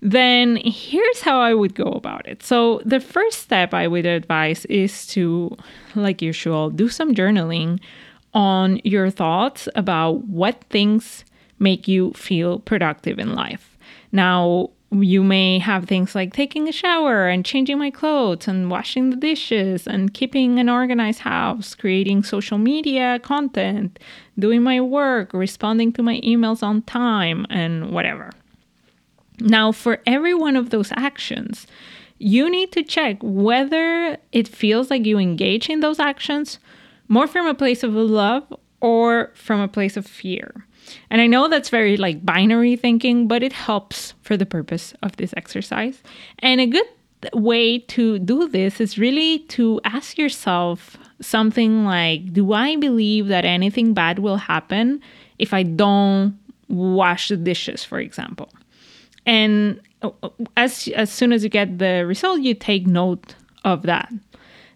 then 0.00 0.56
here's 0.64 1.20
how 1.20 1.38
I 1.40 1.52
would 1.52 1.74
go 1.74 1.90
about 1.92 2.26
it. 2.26 2.42
So, 2.42 2.80
the 2.84 3.00
first 3.00 3.40
step 3.40 3.74
I 3.74 3.88
would 3.88 4.06
advise 4.06 4.64
is 4.66 5.06
to, 5.08 5.56
like 5.94 6.22
usual, 6.22 6.70
do 6.70 6.88
some 6.88 7.14
journaling 7.14 7.80
on 8.32 8.80
your 8.84 9.10
thoughts 9.10 9.68
about 9.74 10.24
what 10.28 10.64
things 10.70 11.24
make 11.58 11.86
you 11.86 12.12
feel 12.12 12.60
productive 12.60 13.18
in 13.18 13.34
life. 13.34 13.76
Now, 14.12 14.70
you 14.92 15.22
may 15.22 15.58
have 15.58 15.84
things 15.84 16.14
like 16.14 16.32
taking 16.32 16.68
a 16.68 16.72
shower 16.72 17.28
and 17.28 17.44
changing 17.44 17.78
my 17.78 17.90
clothes 17.90 18.48
and 18.48 18.70
washing 18.70 19.10
the 19.10 19.16
dishes 19.16 19.86
and 19.86 20.12
keeping 20.12 20.58
an 20.58 20.68
organized 20.68 21.20
house, 21.20 21.74
creating 21.76 22.24
social 22.24 22.58
media 22.58 23.20
content, 23.20 23.98
doing 24.38 24.62
my 24.62 24.80
work, 24.80 25.32
responding 25.32 25.92
to 25.92 26.02
my 26.02 26.20
emails 26.22 26.62
on 26.62 26.82
time, 26.82 27.46
and 27.50 27.92
whatever. 27.92 28.30
Now, 29.38 29.70
for 29.70 30.00
every 30.06 30.34
one 30.34 30.56
of 30.56 30.70
those 30.70 30.92
actions, 30.96 31.66
you 32.18 32.50
need 32.50 32.72
to 32.72 32.82
check 32.82 33.18
whether 33.22 34.18
it 34.32 34.48
feels 34.48 34.90
like 34.90 35.06
you 35.06 35.18
engage 35.18 35.70
in 35.70 35.80
those 35.80 36.00
actions 36.00 36.58
more 37.08 37.26
from 37.26 37.46
a 37.46 37.54
place 37.54 37.82
of 37.82 37.94
love 37.94 38.44
or 38.80 39.30
from 39.34 39.60
a 39.60 39.68
place 39.68 39.96
of 39.96 40.04
fear. 40.04 40.66
And 41.10 41.20
I 41.20 41.26
know 41.26 41.48
that's 41.48 41.68
very 41.68 41.96
like 41.96 42.24
binary 42.24 42.76
thinking, 42.76 43.28
but 43.28 43.42
it 43.42 43.52
helps 43.52 44.14
for 44.22 44.36
the 44.36 44.46
purpose 44.46 44.94
of 45.02 45.16
this 45.16 45.34
exercise. 45.36 46.02
And 46.40 46.60
a 46.60 46.66
good 46.66 46.86
way 47.34 47.78
to 47.78 48.18
do 48.18 48.48
this 48.48 48.80
is 48.80 48.98
really 48.98 49.40
to 49.40 49.80
ask 49.84 50.18
yourself 50.18 50.96
something 51.20 51.84
like 51.84 52.32
Do 52.32 52.52
I 52.52 52.76
believe 52.76 53.28
that 53.28 53.44
anything 53.44 53.94
bad 53.94 54.18
will 54.18 54.36
happen 54.36 55.00
if 55.38 55.52
I 55.52 55.62
don't 55.62 56.38
wash 56.68 57.28
the 57.28 57.36
dishes, 57.36 57.84
for 57.84 57.98
example? 57.98 58.48
And 59.26 59.80
uh, 60.02 60.10
as, 60.56 60.88
as 60.88 61.10
soon 61.10 61.32
as 61.32 61.44
you 61.44 61.50
get 61.50 61.78
the 61.78 62.06
result, 62.06 62.40
you 62.40 62.54
take 62.54 62.86
note 62.86 63.34
of 63.64 63.82
that. 63.82 64.10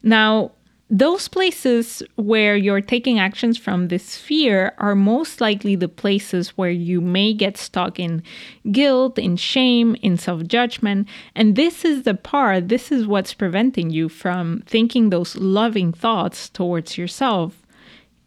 Now, 0.02 0.52
those 0.90 1.28
places 1.28 2.02
where 2.16 2.56
you're 2.56 2.82
taking 2.82 3.18
actions 3.18 3.56
from 3.56 3.88
this 3.88 4.16
fear 4.16 4.74
are 4.78 4.94
most 4.94 5.40
likely 5.40 5.76
the 5.76 5.88
places 5.88 6.50
where 6.58 6.70
you 6.70 7.00
may 7.00 7.32
get 7.32 7.56
stuck 7.56 7.98
in 7.98 8.22
guilt, 8.70 9.18
in 9.18 9.36
shame, 9.36 9.96
in 10.02 10.18
self 10.18 10.42
judgment. 10.46 11.08
And 11.34 11.56
this 11.56 11.84
is 11.84 12.02
the 12.02 12.14
part, 12.14 12.68
this 12.68 12.92
is 12.92 13.06
what's 13.06 13.32
preventing 13.32 13.90
you 13.90 14.08
from 14.10 14.62
thinking 14.66 15.08
those 15.08 15.36
loving 15.36 15.92
thoughts 15.92 16.50
towards 16.50 16.98
yourself, 16.98 17.62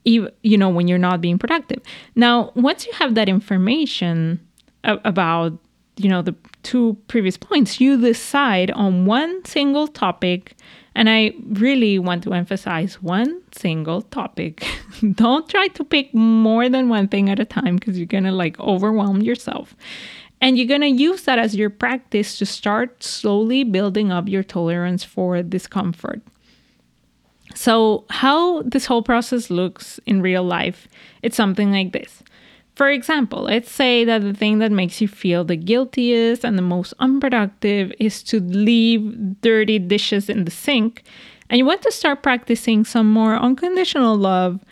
you 0.03 0.31
know, 0.43 0.69
when 0.69 0.87
you're 0.87 0.97
not 0.97 1.21
being 1.21 1.37
productive. 1.37 1.81
Now, 2.15 2.51
once 2.55 2.87
you 2.87 2.93
have 2.93 3.13
that 3.15 3.29
information 3.29 4.39
about, 4.83 5.59
you 5.97 6.09
know, 6.09 6.21
the 6.21 6.35
two 6.63 6.97
previous 7.07 7.37
points, 7.37 7.79
you 7.79 7.99
decide 7.99 8.71
on 8.71 9.05
one 9.05 9.43
single 9.45 9.87
topic. 9.87 10.55
And 10.95 11.09
I 11.09 11.33
really 11.49 11.99
want 11.99 12.23
to 12.23 12.33
emphasize 12.33 13.01
one 13.01 13.41
single 13.51 14.01
topic. 14.01 14.65
Don't 15.13 15.47
try 15.47 15.67
to 15.67 15.83
pick 15.83 16.13
more 16.13 16.69
than 16.69 16.89
one 16.89 17.07
thing 17.07 17.29
at 17.29 17.39
a 17.39 17.45
time 17.45 17.75
because 17.75 17.97
you're 17.97 18.07
to 18.23 18.31
like 18.31 18.59
overwhelm 18.59 19.21
yourself. 19.21 19.75
And 20.41 20.57
you're 20.57 20.67
to 20.81 20.87
use 20.87 21.23
that 21.23 21.39
as 21.39 21.55
your 21.55 21.69
practice 21.69 22.37
to 22.39 22.45
start 22.45 23.03
slowly 23.03 23.63
building 23.63 24.11
up 24.11 24.27
your 24.27 24.43
tolerance 24.43 25.03
for 25.03 25.41
discomfort. 25.41 26.21
So, 27.55 28.05
how 28.11 28.61
this 28.61 28.85
whole 28.85 29.01
process 29.01 29.49
looks 29.49 29.99
in 30.05 30.21
real 30.21 30.43
life, 30.43 30.87
it's 31.23 31.35
something 31.35 31.71
like 31.71 31.91
this. 31.91 32.21
For 32.77 32.89
example, 32.91 33.41
let's 33.41 33.71
say 33.71 34.05
that 34.05 34.21
the 34.21 34.35
thing 34.35 34.59
that 34.59 34.71
makes 34.71 35.01
you 35.01 35.07
feel 35.07 35.43
the 35.43 35.55
guiltiest 35.55 36.45
and 36.45 36.59
the 36.59 36.61
most 36.61 36.93
unproductive 36.99 37.91
is 37.97 38.21
to 38.25 38.39
leave 38.39 39.41
dirty 39.41 39.79
dishes 39.79 40.29
in 40.29 40.45
the 40.45 40.51
sink, 40.51 41.01
and 41.49 41.57
you 41.57 41.65
want 41.65 41.81
to 41.81 41.91
start 41.91 42.21
practicing 42.21 42.85
some 42.85 43.09
more 43.09 43.35
unconditional 43.35 44.15
love 44.15 44.63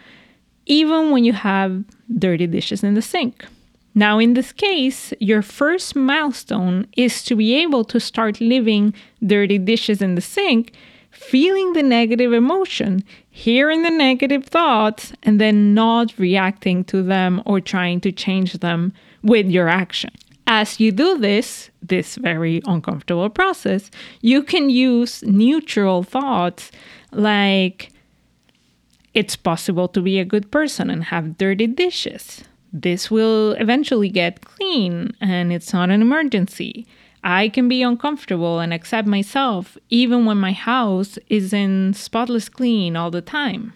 even 0.68 1.10
when 1.10 1.24
you 1.24 1.34
have 1.34 1.84
dirty 2.20 2.46
dishes 2.46 2.84
in 2.84 2.94
the 2.94 3.02
sink. 3.02 3.44
Now, 3.96 4.20
in 4.20 4.36
this 4.36 4.52
case, 4.52 5.12
your 5.20 5.42
first 5.42 5.96
milestone 5.96 6.86
is 6.96 7.24
to 7.24 7.36
be 7.36 7.56
able 7.56 7.84
to 7.86 8.00
start 8.00 8.40
leaving 8.40 8.94
dirty 9.26 9.58
dishes 9.58 10.04
in 10.04 10.14
the 10.14 10.22
sink, 10.22 10.74
feeling 11.16 11.74
the 11.74 11.84
negative 11.84 12.34
emotion, 12.34 13.04
hearing 13.30 13.84
the 13.84 13.90
negative 13.90 14.46
thoughts, 14.46 15.14
and 15.24 15.40
then 15.40 15.74
not 15.74 16.18
reacting 16.20 16.84
to 16.86 17.02
them 17.02 17.42
or 17.46 17.60
trying 17.60 18.02
to 18.02 18.12
change 18.12 18.54
them 18.54 18.94
with 19.24 19.48
your 19.48 19.68
action. 19.68 20.12
As 20.48 20.80
you 20.80 20.92
do 20.92 21.18
this, 21.18 21.72
this 21.82 22.16
very 22.18 22.62
uncomfortable 22.66 23.30
process, 23.30 23.90
you 24.22 24.44
can 24.44 24.70
use 24.70 25.24
neutral 25.24 26.04
thoughts 26.04 26.72
like, 27.12 27.92
it's 29.14 29.36
possible 29.36 29.88
to 29.88 30.02
be 30.02 30.20
a 30.20 30.26
good 30.26 30.52
person 30.52 30.90
and 30.90 31.06
have 31.06 31.38
dirty 31.38 31.68
dishes 31.68 32.44
this 32.76 33.10
will 33.10 33.54
eventually 33.54 34.10
get 34.10 34.42
clean 34.42 35.12
and 35.22 35.54
it's 35.54 35.72
not 35.72 35.90
an 35.90 36.02
emergency. 36.02 36.86
I 37.26 37.50
can 37.50 37.68
be 37.68 37.82
uncomfortable 37.82 38.60
and 38.60 38.72
accept 38.72 39.08
myself 39.08 39.80
even 39.90 40.28
when 40.28 40.38
my 40.38 40.52
house 40.52 41.18
isn't 41.28 41.96
spotless 41.96 42.50
clean 42.50 42.96
all 42.96 43.10
the 43.10 43.22
time. 43.22 43.74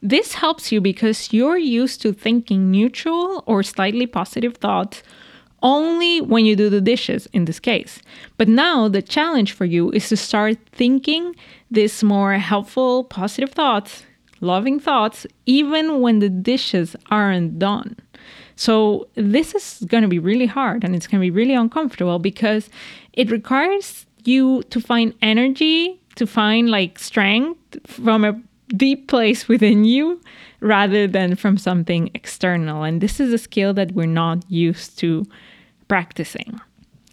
This 0.00 0.34
helps 0.34 0.72
you 0.72 0.80
because 0.80 1.30
you're 1.30 1.58
used 1.58 2.00
to 2.02 2.12
thinking 2.14 2.70
neutral 2.70 3.44
or 3.46 3.62
slightly 3.62 4.06
positive 4.06 4.56
thoughts 4.56 5.02
only 5.62 6.22
when 6.22 6.46
you 6.46 6.56
do 6.56 6.70
the 6.70 6.80
dishes 6.80 7.26
in 7.34 7.44
this 7.44 7.60
case. 7.60 8.00
But 8.38 8.48
now 8.48 8.88
the 8.88 9.02
challenge 9.02 9.52
for 9.52 9.66
you 9.66 9.90
is 9.90 10.08
to 10.08 10.16
start 10.16 10.56
thinking 10.72 11.36
these 11.70 12.02
more 12.02 12.34
helpful, 12.34 13.04
positive 13.04 13.50
thoughts, 13.50 14.04
loving 14.40 14.80
thoughts, 14.80 15.26
even 15.44 16.00
when 16.00 16.18
the 16.18 16.30
dishes 16.30 16.96
aren't 17.10 17.58
done. 17.58 17.96
So 18.56 19.08
this 19.14 19.54
is 19.54 19.84
going 19.86 20.02
to 20.02 20.08
be 20.08 20.18
really 20.18 20.46
hard 20.46 20.84
and 20.84 20.94
it's 20.94 21.06
going 21.06 21.20
to 21.20 21.24
be 21.24 21.30
really 21.30 21.54
uncomfortable 21.54 22.18
because 22.18 22.70
it 23.12 23.30
requires 23.30 24.06
you 24.24 24.62
to 24.70 24.80
find 24.80 25.14
energy, 25.22 26.00
to 26.16 26.26
find 26.26 26.70
like 26.70 26.98
strength 26.98 27.76
from 27.86 28.24
a 28.24 28.40
deep 28.76 29.08
place 29.08 29.48
within 29.48 29.84
you 29.84 30.20
rather 30.60 31.06
than 31.06 31.36
from 31.36 31.58
something 31.58 32.10
external. 32.14 32.82
And 32.82 33.00
this 33.00 33.20
is 33.20 33.32
a 33.32 33.38
skill 33.38 33.74
that 33.74 33.92
we're 33.92 34.06
not 34.06 34.50
used 34.50 34.98
to 35.00 35.26
practicing. 35.88 36.60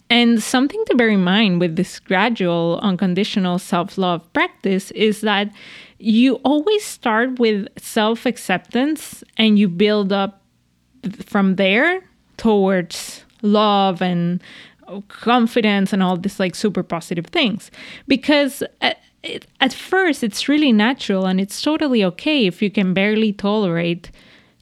And 0.08 0.42
something 0.42 0.82
to 0.88 0.94
bear 0.94 1.08
in 1.08 1.24
mind 1.24 1.58
with 1.58 1.76
this 1.76 1.98
gradual, 1.98 2.78
unconditional 2.82 3.58
self 3.58 3.96
love 3.96 4.30
practice 4.34 4.90
is 4.90 5.22
that 5.22 5.50
you 5.98 6.34
always 6.44 6.84
start 6.84 7.38
with 7.38 7.66
self 7.78 8.26
acceptance 8.26 9.24
and 9.38 9.58
you 9.58 9.68
build 9.68 10.12
up 10.12 10.41
from 11.24 11.56
there 11.56 12.02
towards 12.36 13.24
love 13.42 14.00
and 14.02 14.42
confidence 15.08 15.92
and 15.92 16.02
all 16.02 16.16
these 16.16 16.40
like 16.40 16.54
super 16.54 16.82
positive 16.82 17.26
things. 17.26 17.70
Because 18.08 18.62
at, 18.80 18.98
it, 19.22 19.46
at 19.60 19.72
first 19.72 20.22
it's 20.22 20.48
really 20.48 20.72
natural 20.72 21.26
and 21.26 21.40
it's 21.40 21.60
totally 21.62 22.04
okay 22.04 22.46
if 22.46 22.60
you 22.62 22.70
can 22.70 22.94
barely 22.94 23.32
tolerate 23.32 24.10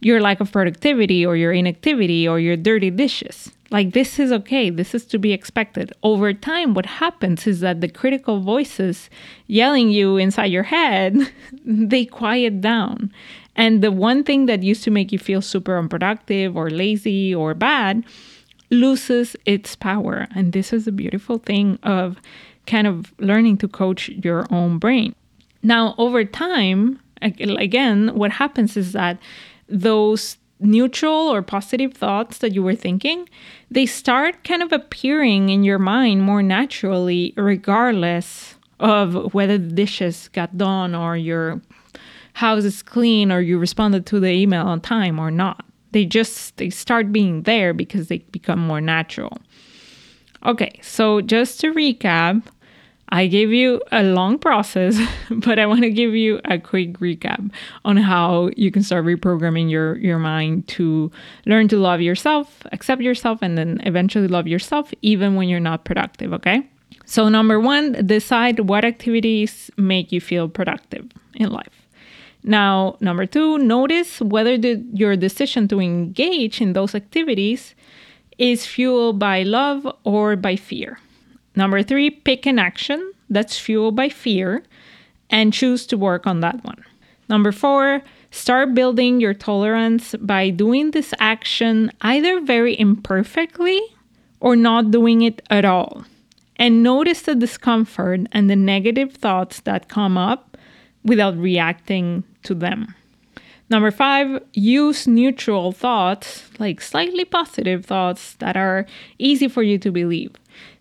your 0.01 0.21
lack 0.21 0.41
of 0.41 0.51
productivity 0.51 1.25
or 1.25 1.37
your 1.37 1.53
inactivity 1.53 2.27
or 2.27 2.38
your 2.41 2.57
dirty 2.57 2.91
dishes. 2.91 3.51
Like 3.71 3.93
this 3.93 4.19
is 4.19 4.33
okay. 4.33 4.69
This 4.69 4.95
is 4.95 5.05
to 5.07 5.19
be 5.19 5.33
expected. 5.33 5.93
Over 6.03 6.33
time 6.33 6.75
what 6.75 6.87
happens 6.87 7.47
is 7.47 7.61
that 7.61 7.81
the 7.81 7.88
critical 7.88 8.41
voices 8.41 9.09
yelling 9.47 9.91
you 9.91 10.17
inside 10.17 10.47
your 10.47 10.64
head 10.64 11.17
they 11.64 12.05
quiet 12.05 12.61
down 12.61 13.12
and 13.61 13.83
the 13.83 13.92
one 13.92 14.25
thing 14.25 14.46
that 14.46 14.62
used 14.62 14.83
to 14.85 14.90
make 14.90 15.12
you 15.12 15.18
feel 15.18 15.42
super 15.42 15.77
unproductive 15.79 16.57
or 16.57 16.70
lazy 16.70 17.35
or 17.35 17.53
bad 17.53 18.03
loses 18.70 19.37
its 19.44 19.77
power. 19.77 20.27
And 20.35 20.55
this 20.55 20.73
is 20.73 20.87
a 20.87 20.92
beautiful 20.92 21.37
thing 21.37 21.79
of 21.83 22.16
kind 22.66 22.87
of 22.87 23.12
learning 23.18 23.59
to 23.59 23.68
coach 23.68 24.09
your 24.09 24.46
own 24.51 24.79
brain. 24.79 25.14
Now, 25.62 25.94
over 25.99 26.25
time, 26.25 27.01
again, 27.20 28.14
what 28.14 28.31
happens 28.33 28.79
is 28.79 28.92
that 28.92 29.18
those 29.68 30.38
neutral 30.59 31.29
or 31.29 31.42
positive 31.42 31.92
thoughts 31.92 32.38
that 32.38 32.55
you 32.55 32.62
were 32.62 32.75
thinking, 32.75 33.29
they 33.70 33.85
start 33.85 34.42
kind 34.42 34.62
of 34.62 34.73
appearing 34.73 35.51
in 35.51 35.64
your 35.64 35.79
mind 35.79 36.23
more 36.23 36.42
naturally, 36.42 37.35
regardless 37.37 38.55
of 38.79 39.35
whether 39.35 39.59
the 39.59 39.75
dishes 39.75 40.29
got 40.33 40.57
done 40.57 40.94
or 40.94 41.14
your 41.14 41.61
house 42.40 42.64
is 42.64 42.83
clean 42.83 43.31
or 43.31 43.40
you 43.40 43.59
responded 43.59 44.07
to 44.07 44.18
the 44.18 44.31
email 44.31 44.66
on 44.66 44.81
time 44.81 45.18
or 45.18 45.31
not. 45.31 45.62
They 45.92 46.07
just 46.07 46.57
they 46.57 46.70
start 46.70 47.12
being 47.12 47.42
there 47.42 47.74
because 47.74 48.09
they 48.09 48.18
become 48.33 48.59
more 48.59 48.81
natural. 48.81 49.37
Okay, 50.46 50.81
so 50.83 51.20
just 51.20 51.61
to 51.61 51.74
recap, 51.74 52.42
I 53.11 53.26
gave 53.26 53.53
you 53.53 53.83
a 53.92 54.03
long 54.03 54.38
process, 54.38 54.98
but 55.31 55.59
I 55.59 55.66
want 55.66 55.83
to 55.83 55.90
give 55.90 56.14
you 56.14 56.40
a 56.46 56.59
quick 56.59 56.98
recap 56.98 57.50
on 57.85 57.98
how 57.98 58.48
you 58.57 58.70
can 58.70 58.83
start 58.83 59.05
reprogramming 59.05 59.70
your, 59.70 59.98
your 59.98 60.18
mind 60.18 60.66
to 60.68 61.11
learn 61.44 61.68
to 61.68 61.76
love 61.76 62.00
yourself, 62.00 62.62
accept 62.72 63.03
yourself, 63.03 63.40
and 63.42 63.59
then 63.59 63.83
eventually 63.85 64.29
love 64.29 64.46
yourself 64.46 64.94
even 65.03 65.35
when 65.35 65.50
you're 65.50 65.61
not 65.61 65.85
productive, 65.85 66.33
okay? 66.33 66.66
So, 67.05 67.29
number 67.29 67.61
one, 67.61 68.07
decide 68.07 68.61
what 68.61 68.85
activities 68.85 69.70
make 69.76 70.11
you 70.11 70.20
feel 70.20 70.48
productive 70.48 71.07
in 71.35 71.50
life. 71.50 71.80
Now, 72.42 72.96
number 73.00 73.26
two, 73.26 73.59
notice 73.59 74.20
whether 74.20 74.57
the, 74.57 74.85
your 74.92 75.16
decision 75.16 75.68
to 75.68 75.81
engage 75.81 76.61
in 76.61 76.72
those 76.72 76.94
activities 76.94 77.74
is 78.38 78.66
fueled 78.66 79.18
by 79.18 79.42
love 79.42 79.87
or 80.05 80.37
by 80.37 80.57
fear. 80.57 80.98
Number 81.55 81.83
three, 81.83 82.11
pick 82.11 82.46
an 82.46 82.59
action 82.59 83.12
that's 83.29 83.59
fueled 83.59 83.96
by 83.96 84.09
fear 84.09 84.62
and 85.29 85.53
choose 85.53 85.87
to 85.87 85.98
work 85.98 86.26
on 86.26 86.40
that 86.40 86.64
one. 86.64 86.83
Number 87.29 87.53
four, 87.53 88.03
start 88.31 88.74
building 88.74 89.20
your 89.20 89.35
tolerance 89.35 90.14
by 90.20 90.50
doing 90.50 90.90
this 90.90 91.12
action 91.20 91.92
either 92.00 92.40
very 92.40 92.79
imperfectly 92.79 93.81
or 94.40 94.57
not 94.57 94.90
doing 94.90 95.22
it 95.22 95.42
at 95.50 95.64
all. 95.64 96.05
And 96.57 96.83
notice 96.83 97.22
the 97.22 97.35
discomfort 97.35 98.20
and 98.33 98.50
the 98.50 98.57
negative 98.57 99.12
thoughts 99.12 99.61
that 99.61 99.88
come 99.88 100.18
up 100.18 100.50
without 101.05 101.37
reacting 101.37 102.25
to 102.43 102.55
them. 102.55 102.95
Number 103.71 103.93
five, 103.93 104.43
use 104.53 105.07
neutral 105.07 105.71
thoughts, 105.71 106.51
like 106.59 106.81
slightly 106.81 107.25
positive 107.25 107.87
thoughts 107.87 108.35
that 108.35 108.57
are 108.57 108.85
easy 109.19 109.47
for 109.47 109.63
you 109.63 109.79
to 109.79 109.93
believe. 109.93 110.33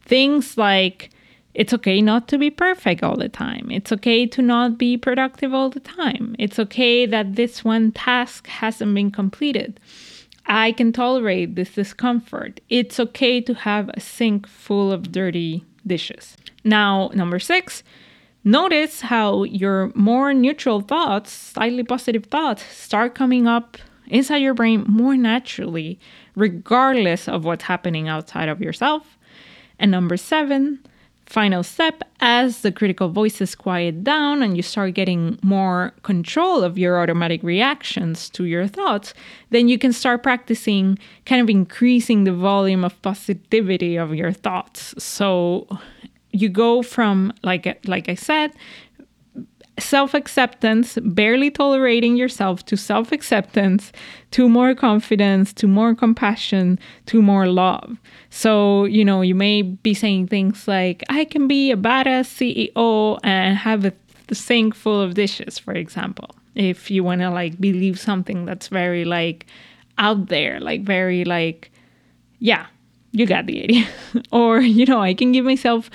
Things 0.01 0.57
like, 0.57 1.11
it's 1.53 1.73
okay 1.73 2.01
not 2.01 2.27
to 2.29 2.37
be 2.39 2.49
perfect 2.49 3.03
all 3.03 3.15
the 3.15 3.29
time. 3.29 3.69
It's 3.69 3.91
okay 3.91 4.25
to 4.25 4.41
not 4.41 4.79
be 4.79 4.97
productive 4.97 5.53
all 5.53 5.69
the 5.69 5.79
time. 5.79 6.35
It's 6.39 6.57
okay 6.57 7.05
that 7.05 7.35
this 7.35 7.63
one 7.63 7.91
task 7.91 8.47
hasn't 8.47 8.95
been 8.95 9.11
completed. 9.11 9.79
I 10.47 10.71
can 10.71 10.91
tolerate 10.91 11.55
this 11.55 11.75
discomfort. 11.75 12.59
It's 12.69 12.99
okay 12.99 13.39
to 13.41 13.53
have 13.53 13.89
a 13.89 13.99
sink 13.99 14.47
full 14.47 14.91
of 14.91 15.11
dirty 15.11 15.63
dishes. 15.85 16.37
Now, 16.63 17.11
number 17.13 17.37
six, 17.37 17.83
Notice 18.43 19.01
how 19.01 19.43
your 19.43 19.91
more 19.95 20.33
neutral 20.33 20.81
thoughts, 20.81 21.31
slightly 21.31 21.83
positive 21.83 22.25
thoughts, 22.25 22.63
start 22.63 23.15
coming 23.15 23.47
up 23.47 23.77
inside 24.07 24.37
your 24.37 24.53
brain 24.53 24.85
more 24.87 25.15
naturally, 25.15 25.99
regardless 26.35 27.27
of 27.27 27.43
what's 27.43 27.65
happening 27.65 28.07
outside 28.07 28.49
of 28.49 28.61
yourself. 28.61 29.17
And 29.77 29.91
number 29.91 30.17
seven, 30.17 30.79
Final 31.29 31.61
step 31.61 32.01
as 32.21 32.61
the 32.61 32.71
critical 32.71 33.09
voices 33.09 33.53
quiet 33.53 34.03
down 34.03 34.41
and 34.41 34.57
you 34.57 34.63
start 34.63 34.95
getting 34.95 35.37
more 35.43 35.93
control 36.01 36.63
of 36.63 36.75
your 36.75 36.99
automatic 36.99 37.43
reactions 37.43 38.31
to 38.31 38.45
your 38.45 38.65
thoughts, 38.65 39.13
then 39.51 39.69
you 39.69 39.77
can 39.77 39.93
start 39.93 40.23
practicing 40.23 40.97
kind 41.27 41.39
of 41.39 41.47
increasing 41.47 42.23
the 42.23 42.33
volume 42.33 42.83
of 42.83 42.99
positivity 43.03 43.95
of 43.95 44.15
your 44.15 44.31
thoughts. 44.31 44.95
So 44.97 45.67
you 46.31 46.49
go 46.49 46.81
from 46.81 47.33
like 47.43 47.65
like 47.87 48.09
I 48.09 48.15
said, 48.15 48.51
self 49.79 50.13
acceptance, 50.13 50.97
barely 51.03 51.49
tolerating 51.49 52.17
yourself, 52.17 52.65
to 52.65 52.77
self 52.77 53.11
acceptance, 53.11 53.91
to 54.31 54.49
more 54.49 54.75
confidence, 54.75 55.53
to 55.53 55.67
more 55.67 55.95
compassion, 55.95 56.79
to 57.07 57.21
more 57.21 57.47
love. 57.47 57.97
So, 58.29 58.85
you 58.85 59.03
know, 59.03 59.21
you 59.21 59.35
may 59.35 59.61
be 59.61 59.93
saying 59.93 60.27
things 60.27 60.67
like, 60.67 61.03
I 61.09 61.25
can 61.25 61.47
be 61.47 61.71
a 61.71 61.77
badass 61.77 62.27
CEO 62.37 63.19
and 63.23 63.57
have 63.57 63.85
a 63.85 63.93
sink 64.33 64.75
full 64.75 65.01
of 65.01 65.15
dishes, 65.15 65.57
for 65.57 65.73
example. 65.73 66.29
If 66.55 66.91
you 66.91 67.03
want 67.03 67.21
to 67.21 67.29
like 67.29 67.59
believe 67.59 67.99
something 67.99 68.45
that's 68.45 68.67
very 68.67 69.05
like 69.05 69.45
out 69.97 70.27
there, 70.27 70.59
like 70.59 70.83
very 70.83 71.23
like, 71.25 71.71
yeah, 72.39 72.67
you 73.11 73.25
got 73.25 73.45
the 73.45 73.63
idea. 73.63 73.87
or, 74.31 74.59
you 74.59 74.85
know, 74.85 75.01
I 75.01 75.13
can 75.13 75.31
give 75.31 75.45
myself 75.45 75.89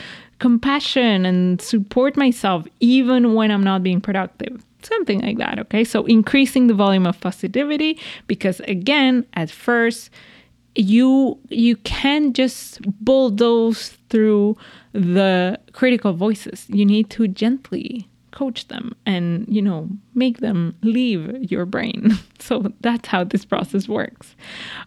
compassion 0.45 1.25
and 1.25 1.59
support 1.63 2.19
myself 2.19 2.67
even 2.79 3.33
when 3.33 3.51
I'm 3.51 3.65
not 3.65 3.83
being 3.83 4.03
productive. 4.03 4.63
Something 4.83 5.23
like 5.23 5.39
that, 5.39 5.59
okay? 5.59 5.85
So 5.85 6.05
increasing 6.05 6.67
the 6.67 6.75
volume 6.75 7.07
of 7.07 7.19
positivity 7.19 7.99
because 8.27 8.61
again, 8.77 9.25
at 9.33 9.51
first 9.51 10.11
you 10.75 11.39
you 11.49 11.77
can't 11.77 12.37
just 12.37 12.83
bulldoze 13.03 13.97
through 14.11 14.59
the 14.93 15.59
critical 15.73 16.13
voices. 16.13 16.67
You 16.69 16.85
need 16.85 17.09
to 17.17 17.27
gently 17.27 18.07
coach 18.33 18.69
them 18.69 18.95
and 19.07 19.47
you 19.49 19.63
know 19.63 19.89
make 20.15 20.39
them 20.41 20.77
leave 20.83 21.23
your 21.51 21.65
brain 21.65 22.19
so 22.41 22.53
that's 22.81 23.07
how 23.07 23.23
this 23.23 23.45
process 23.45 23.87
works 23.87 24.35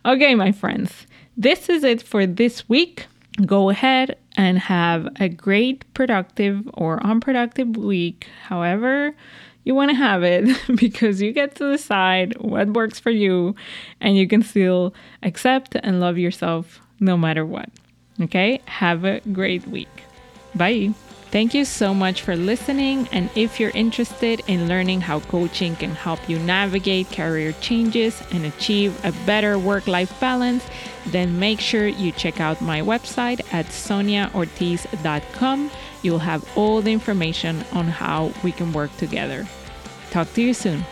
okay 0.04 0.36
my 0.36 0.52
friends 0.52 1.08
this 1.38 1.70
is 1.70 1.82
it 1.86 2.02
for 2.02 2.26
this 2.26 2.68
week 2.68 3.08
go 3.46 3.70
ahead 3.70 4.18
and 4.36 4.60
have 4.60 5.08
a 5.20 5.30
great 5.30 5.86
productive 5.94 6.68
or 6.74 7.04
unproductive 7.06 7.78
week, 7.78 8.28
however 8.44 9.16
you 9.64 9.76
want 9.76 9.92
to 9.92 9.98
have 9.98 10.24
it, 10.24 10.48
because 10.76 11.22
you 11.22 11.34
get 11.34 11.56
to 11.56 11.72
decide 11.72 12.38
what 12.40 12.70
works 12.70 13.00
for 13.00 13.12
you 13.12 13.54
and 14.00 14.16
you 14.16 14.28
can 14.28 14.42
still 14.42 14.94
accept 15.24 15.76
and 15.84 16.00
love 16.00 16.18
yourself 16.18 16.80
no 17.00 17.18
matter 17.18 17.46
what. 17.46 17.70
Okay? 18.22 18.62
Have 18.66 19.04
a 19.04 19.20
great 19.32 19.68
week. 19.68 20.04
Bye. 20.56 20.94
Thank 21.38 21.54
you 21.54 21.66
so 21.66 21.94
much 21.94 22.24
for 22.24 22.36
listening. 22.36 23.08
And 23.12 23.30
if 23.36 23.60
you're 23.60 23.70
interested 23.76 24.42
in 24.48 24.68
learning 24.68 25.02
how 25.02 25.20
coaching 25.20 25.76
can 25.76 25.92
help 25.92 26.28
you 26.28 26.40
navigate 26.40 27.12
career 27.12 27.52
changes 27.62 28.24
and 28.32 28.44
achieve 28.44 29.00
a 29.06 29.12
better 29.28 29.60
work 29.60 29.86
life 29.86 30.20
balance, 30.20 30.66
then 31.06 31.38
make 31.38 31.60
sure 31.60 31.86
you 31.86 32.12
check 32.12 32.40
out 32.40 32.60
my 32.60 32.82
website 32.82 33.42
at 33.54 33.68
soniaortiz.com. 33.68 35.72
You'll 36.02 36.18
have 36.18 36.58
all 36.58 36.82
the 36.82 36.92
information 36.92 37.64
on 37.72 37.86
how 37.86 38.34
we 38.44 38.52
can 38.52 38.74
work 38.74 38.98
together. 38.98 39.46
Talk 40.10 40.34
to 40.34 40.42
you 40.42 40.56
soon. 40.56 40.84